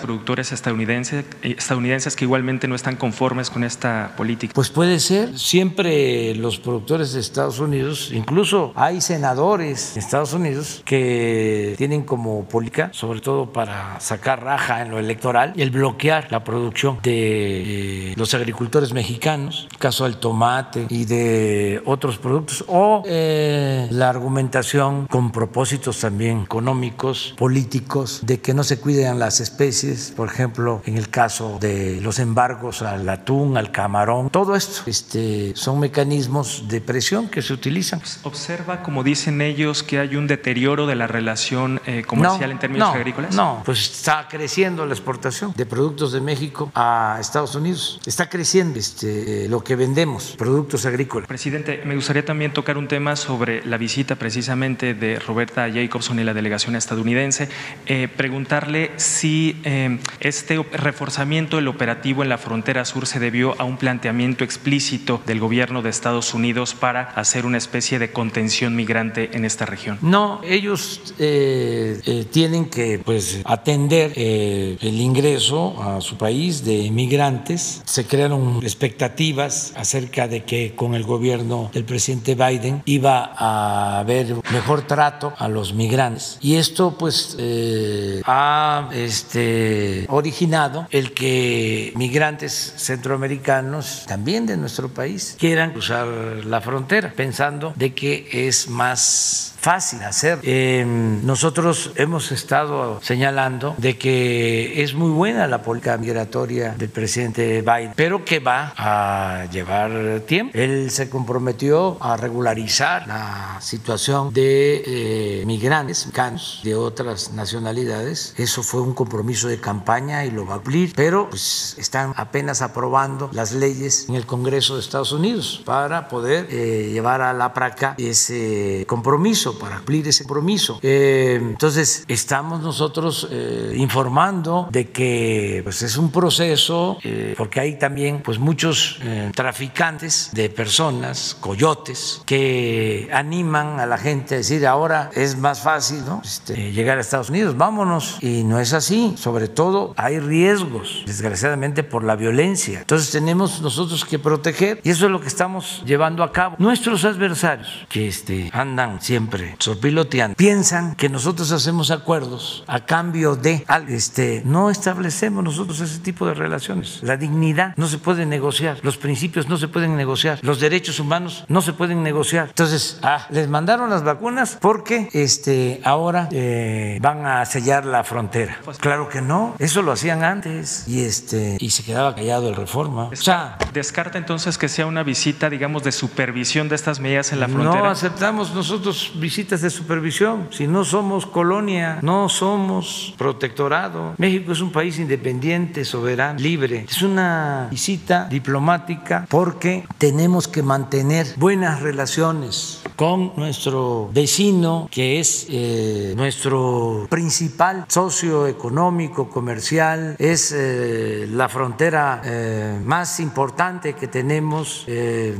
[0.00, 4.52] productores estadounidenses, estadounidenses que igualmente no están conformes con esta política.
[4.54, 10.82] Pues puede ser, siempre los productores de Estados Unidos, incluso hay senadores de Estados Unidos
[10.84, 16.42] que tienen como política, sobre todo para sacar raja en lo electoral, el bloquear la
[16.42, 23.88] producción de los agricultores mexicanos, el caso del tomate y de otros productos, o eh,
[23.90, 30.28] la argumentación con propósitos también económicos, políticos, de que no se cuiden las especies, por
[30.28, 35.80] ejemplo, en el caso de los embargos al atún, al camarón, todo esto este, son
[35.80, 38.00] mecanismos de presión que se utilizan.
[38.22, 42.94] ¿Observa, como dicen ellos, que hay un deterioro de la relación eh, comercial en términos
[42.94, 43.34] agrícolas?
[43.34, 47.89] No, pues está creciendo la exportación de productos de México a Estados Unidos.
[48.06, 51.28] Está creciendo este, lo que vendemos, productos agrícolas.
[51.28, 56.24] Presidente, me gustaría también tocar un tema sobre la visita precisamente de Roberta Jacobson y
[56.24, 57.48] la delegación estadounidense.
[57.86, 63.64] Eh, preguntarle si eh, este reforzamiento del operativo en la frontera sur se debió a
[63.64, 69.30] un planteamiento explícito del gobierno de Estados Unidos para hacer una especie de contención migrante
[69.32, 69.98] en esta región.
[70.02, 77.79] No, ellos eh, tienen que pues atender el ingreso a su país de migrantes.
[77.84, 84.36] Se crearon expectativas acerca de que con el gobierno del presidente Biden iba a haber
[84.52, 86.38] mejor trato a los migrantes.
[86.40, 95.36] Y esto pues eh, ha este, originado el que migrantes centroamericanos, también de nuestro país,
[95.38, 100.38] quieran cruzar la frontera, pensando de que es más fácil hacer.
[100.42, 107.60] Eh, nosotros hemos estado señalando de que es muy buena la política migratoria del presidente
[107.62, 110.56] Biden, pero que va a llevar tiempo.
[110.56, 118.34] Él se comprometió a regularizar la situación de eh, migrantes mexicanos de otras nacionalidades.
[118.36, 122.62] Eso fue un compromiso de campaña y lo va a cumplir, pero pues, están apenas
[122.62, 127.52] aprobando las leyes en el Congreso de Estados Unidos para poder eh, llevar a la
[127.52, 130.78] práctica ese compromiso para cumplir ese compromiso.
[130.82, 133.28] Eh, entonces, estamos nosotros
[133.74, 138.98] informando de que pues, es un proceso, eh, hay también pues, muchos
[139.34, 146.04] traficantes de personas, coyotes, que animan a la gente a decir, ahora es más fácil
[146.06, 146.22] ¿no?
[146.24, 148.18] este, llegar a Estados Unidos, vámonos.
[148.20, 152.80] Y no es así, sobre todo hay riesgos, desgraciadamente, por la violencia.
[152.80, 156.56] Entonces, tenemos nosotros que proteger, y eso es lo que estamos llevando a cabo.
[156.58, 163.64] Nuestros adversarios, que este, andan siempre sorpiloteando, piensan que nosotros hacemos acuerdos a cambio de
[163.88, 167.00] este no establecemos nosotros ese tipo de relaciones.
[167.02, 171.44] La dignidad no se puede negociar, los principios no se pueden negociar, los derechos humanos
[171.48, 172.48] no se pueden negociar.
[172.48, 178.58] Entonces, ah, les mandaron las vacunas porque este ahora eh, van a sellar la frontera.
[178.78, 183.04] Claro que no, eso lo hacían antes y este y se quedaba callado el Reforma.
[183.04, 187.40] O sea, descarta entonces que sea una visita, digamos, de supervisión de estas medidas en
[187.40, 187.84] la frontera.
[187.84, 190.48] No aceptamos nosotros visitas de supervisión.
[190.50, 194.14] Si no somos colonia, no somos protectorado.
[194.18, 196.86] México es un país independiente, soberano, libre.
[196.88, 197.39] Es una
[197.70, 207.06] visita diplomática porque tenemos que mantener buenas relaciones con nuestro vecino que es eh, nuestro
[207.08, 214.86] principal socio económico, comercial, es eh, la frontera eh, más importante que tenemos,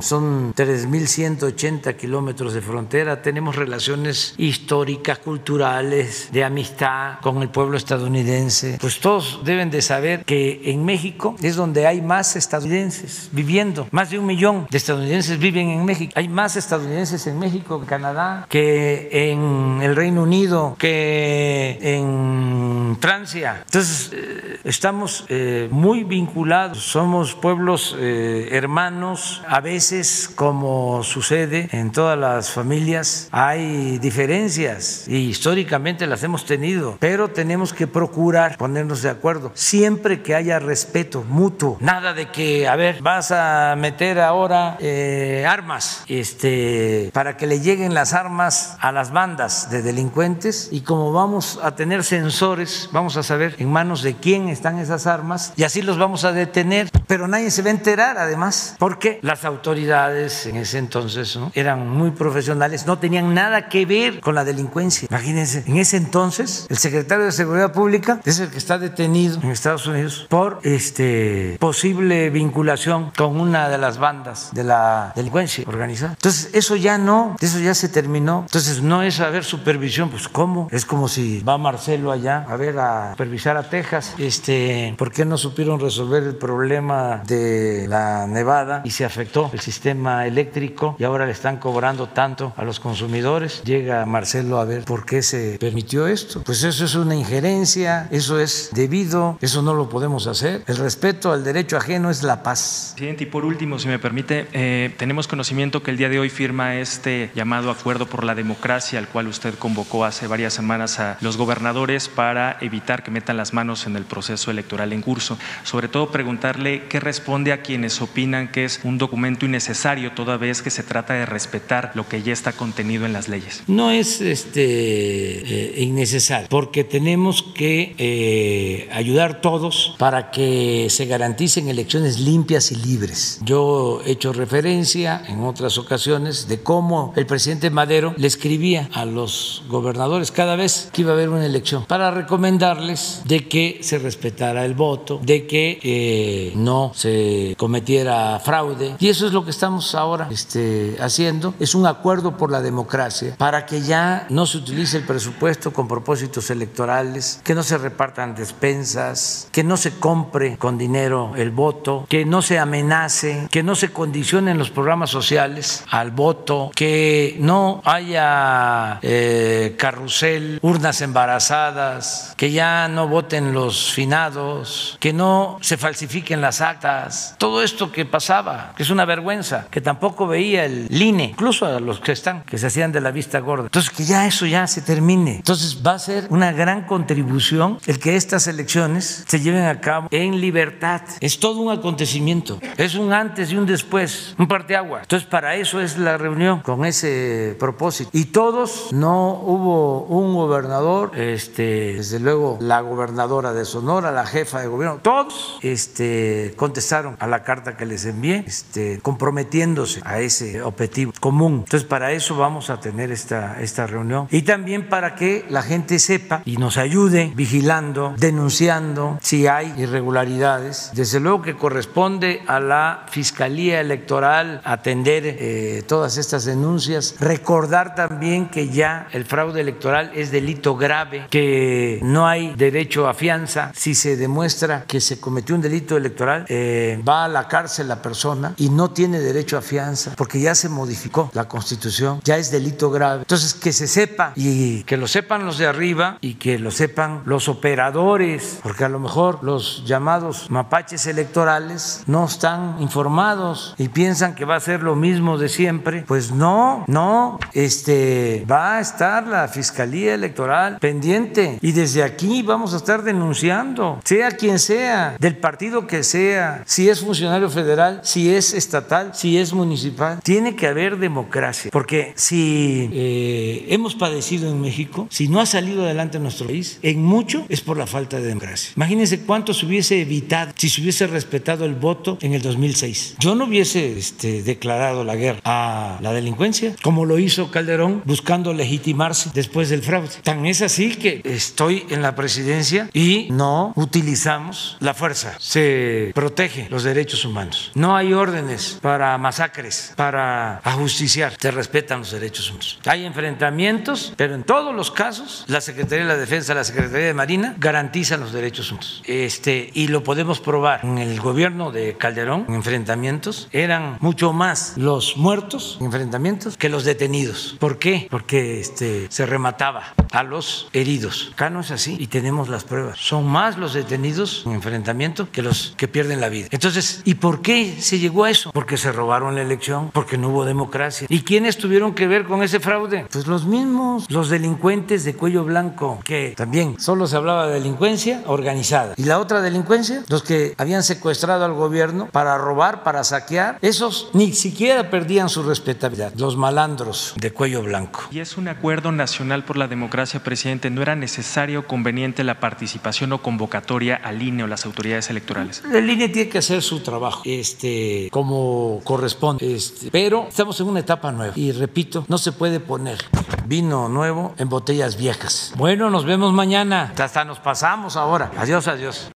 [0.00, 8.78] son 3.180 kilómetros de frontera, tenemos relaciones históricas, culturales, de amistad con el pueblo estadounidense,
[8.80, 14.10] pues todos deben de saber que en México es donde hay más estadounidenses viviendo, más
[14.10, 19.08] de un millón de estadounidenses viven en México, hay más estadounidenses en México, Canadá, que
[19.32, 23.62] en el Reino Unido, que en Francia.
[23.64, 31.90] Entonces, eh, estamos eh, muy vinculados, somos pueblos eh, hermanos, a veces, como sucede en
[31.92, 39.02] todas las familias, hay diferencias y históricamente las hemos tenido, pero tenemos que procurar ponernos
[39.02, 44.20] de acuerdo, siempre que haya respeto mutuo, nada de que, a ver, vas a meter
[44.20, 50.68] ahora eh, armas, este, para que le lleguen las armas a las bandas de delincuentes.
[50.72, 55.06] Y como vamos a tener sensores, vamos a saber en manos de quién están esas
[55.06, 59.18] armas y así los vamos a detener, pero nadie se va a enterar además, porque
[59.22, 64.44] las autoridades en ese entonces eran muy profesionales, no tenían nada que ver con la
[64.44, 65.08] delincuencia.
[65.10, 69.50] Imagínense, en ese entonces el secretario de Seguridad Pública es el que está detenido en
[69.50, 76.12] Estados Unidos por este posible vinculación con una de las bandas de la delincuencia organizada.
[76.12, 78.40] Entonces, eso ya no, eso ya se terminó.
[78.46, 80.68] Entonces, no es haber supervisión, pues ¿cómo?
[80.72, 85.24] Es como si va Marcelo allá a ver a supervisar a Texas, este, ¿por qué
[85.24, 91.04] no supieron resolver el problema de la nevada y se afectó el sistema eléctrico y
[91.04, 93.62] ahora le están cobrando tanto a los consumidores?
[93.64, 96.42] Llega Marcelo a ver por qué se permitió esto.
[96.42, 100.62] Pues eso es una injerencia, eso es debido, eso no lo podemos hacer.
[100.66, 102.92] El respeto al derecho ajeno es la paz.
[102.94, 106.30] Presidente, y por último, si me permite, eh, tenemos conocimiento que el día de hoy
[106.30, 111.18] firma este llamado acuerdo por la democracia, al cual usted convocó hace varias semanas a
[111.20, 115.38] los gobernadores para evitar que metan las manos en el proceso electoral en curso.
[115.64, 120.62] Sobre todo preguntarle qué responde a quienes opinan que es un documento innecesario toda vez
[120.62, 123.64] que se trata de respetar lo que ya está contenido en las leyes.
[123.66, 131.06] No es este, eh, innecesario, porque tenemos que eh, ayudar todos para que se
[131.40, 133.40] garanticen elecciones limpias y libres.
[133.42, 139.06] Yo he hecho referencia en otras ocasiones de cómo el presidente Madero le escribía a
[139.06, 143.98] los gobernadores cada vez que iba a haber una elección para recomendarles de que se
[143.98, 148.96] respetara el voto, de que eh, no se cometiera fraude.
[148.98, 151.54] Y eso es lo que estamos ahora este, haciendo.
[151.58, 155.88] Es un acuerdo por la democracia para que ya no se utilice el presupuesto con
[155.88, 162.06] propósitos electorales, que no se repartan despensas, que no se compre con dinero el voto,
[162.08, 167.82] que no se amenace, que no se condicionen los programas sociales al voto, que no
[167.84, 176.40] haya eh, carrusel, urnas embarazadas, que ya no voten los finados, que no se falsifiquen
[176.40, 181.24] las actas, todo esto que pasaba, que es una vergüenza, que tampoco veía el INE,
[181.24, 183.64] incluso a los que están, que se hacían de la vista gorda.
[183.64, 185.36] Entonces, que ya eso ya se termine.
[185.36, 190.08] Entonces, va a ser una gran contribución el que estas elecciones se lleven a cabo
[190.10, 191.02] en libertad.
[191.20, 195.02] Es todo un acontecimiento, es un antes y un después, un parteagua.
[195.02, 198.10] Entonces, para eso es la reunión, con ese propósito.
[198.12, 204.60] Y todos, no hubo un gobernador, este, desde luego la gobernadora de Sonora, la jefa
[204.60, 210.62] de gobierno, todos este, contestaron a la carta que les envié, este, comprometiéndose a ese
[210.62, 211.62] objetivo común.
[211.64, 214.26] Entonces, para eso vamos a tener esta, esta reunión.
[214.30, 220.90] Y también para que la gente sepa y nos ayude vigilando, denunciando si hay irregularidades.
[221.18, 227.16] Luego que corresponde a la Fiscalía Electoral atender eh, todas estas denuncias.
[227.18, 233.14] Recordar también que ya el fraude electoral es delito grave, que no hay derecho a
[233.14, 233.72] fianza.
[233.74, 238.02] Si se demuestra que se cometió un delito electoral, eh, va a la cárcel la
[238.02, 242.50] persona y no tiene derecho a fianza porque ya se modificó la constitución, ya es
[242.50, 243.22] delito grave.
[243.22, 247.22] Entonces, que se sepa y que lo sepan los de arriba y que lo sepan
[247.24, 254.34] los operadores, porque a lo mejor los llamados mapaches electorales no están informados y piensan
[254.34, 256.04] que va a ser lo mismo de siempre.
[256.06, 262.74] Pues no, no, este va a estar la Fiscalía Electoral pendiente y desde aquí vamos
[262.74, 268.32] a estar denunciando, sea quien sea, del partido que sea, si es funcionario federal, si
[268.34, 270.20] es estatal, si es municipal.
[270.22, 275.84] Tiene que haber democracia, porque si eh, hemos padecido en México, si no ha salido
[275.84, 278.72] adelante nuestro país, en mucho es por la falta de democracia.
[278.76, 283.16] Imagínense cuánto se hubiese evitado si se hubiese respetado el voto en el 2006.
[283.18, 288.52] Yo no hubiese este, declarado la guerra a la delincuencia, como lo hizo Calderón, buscando
[288.52, 290.10] legitimarse después del fraude.
[290.22, 295.34] Tan es así que estoy en la presidencia y no utilizamos la fuerza.
[295.38, 297.70] Se protege los derechos humanos.
[297.74, 301.34] No hay órdenes para masacres, para ajusticiar.
[301.40, 302.78] Se respetan los derechos humanos.
[302.86, 307.14] Hay enfrentamientos, pero en todos los casos la Secretaría de la Defensa, la Secretaría de
[307.14, 309.02] Marina garantizan los derechos humanos.
[309.06, 310.69] Este, y lo podemos probar.
[310.82, 316.68] En el gobierno de Calderón, en enfrentamientos, eran mucho más los muertos en enfrentamientos que
[316.68, 317.56] los detenidos.
[317.58, 318.06] ¿Por qué?
[318.10, 321.30] Porque este, se remataba a los heridos.
[321.34, 322.98] Acá no es así y tenemos las pruebas.
[322.98, 326.48] Son más los detenidos en enfrentamiento que los que pierden la vida.
[326.50, 328.50] Entonces, ¿y por qué se llegó a eso?
[328.52, 331.06] Porque se robaron la elección, porque no hubo democracia.
[331.10, 333.06] ¿Y quiénes tuvieron que ver con ese fraude?
[333.10, 338.22] Pues los mismos, los delincuentes de cuello blanco, que también solo se hablaba de delincuencia
[338.26, 338.94] organizada.
[338.96, 344.10] Y la otra delincuencia, los que habían secuestrado al gobierno para robar, para saquear, esos
[344.12, 348.02] ni siquiera perdían su respetabilidad, los malandros de cuello blanco.
[348.10, 350.68] Y es un acuerdo nacional por la democracia, presidente.
[350.68, 355.62] ¿No era necesario o conveniente la participación o convocatoria al INE o las autoridades electorales?
[355.72, 360.80] El INE tiene que hacer su trabajo este, como corresponde, este, pero estamos en una
[360.80, 362.98] etapa nueva y repito, no se puede poner
[363.46, 365.54] vino nuevo en botellas viejas.
[365.56, 366.92] Bueno, nos vemos mañana.
[366.98, 368.30] Hasta nos pasamos ahora.
[368.36, 369.08] Adiós, adiós.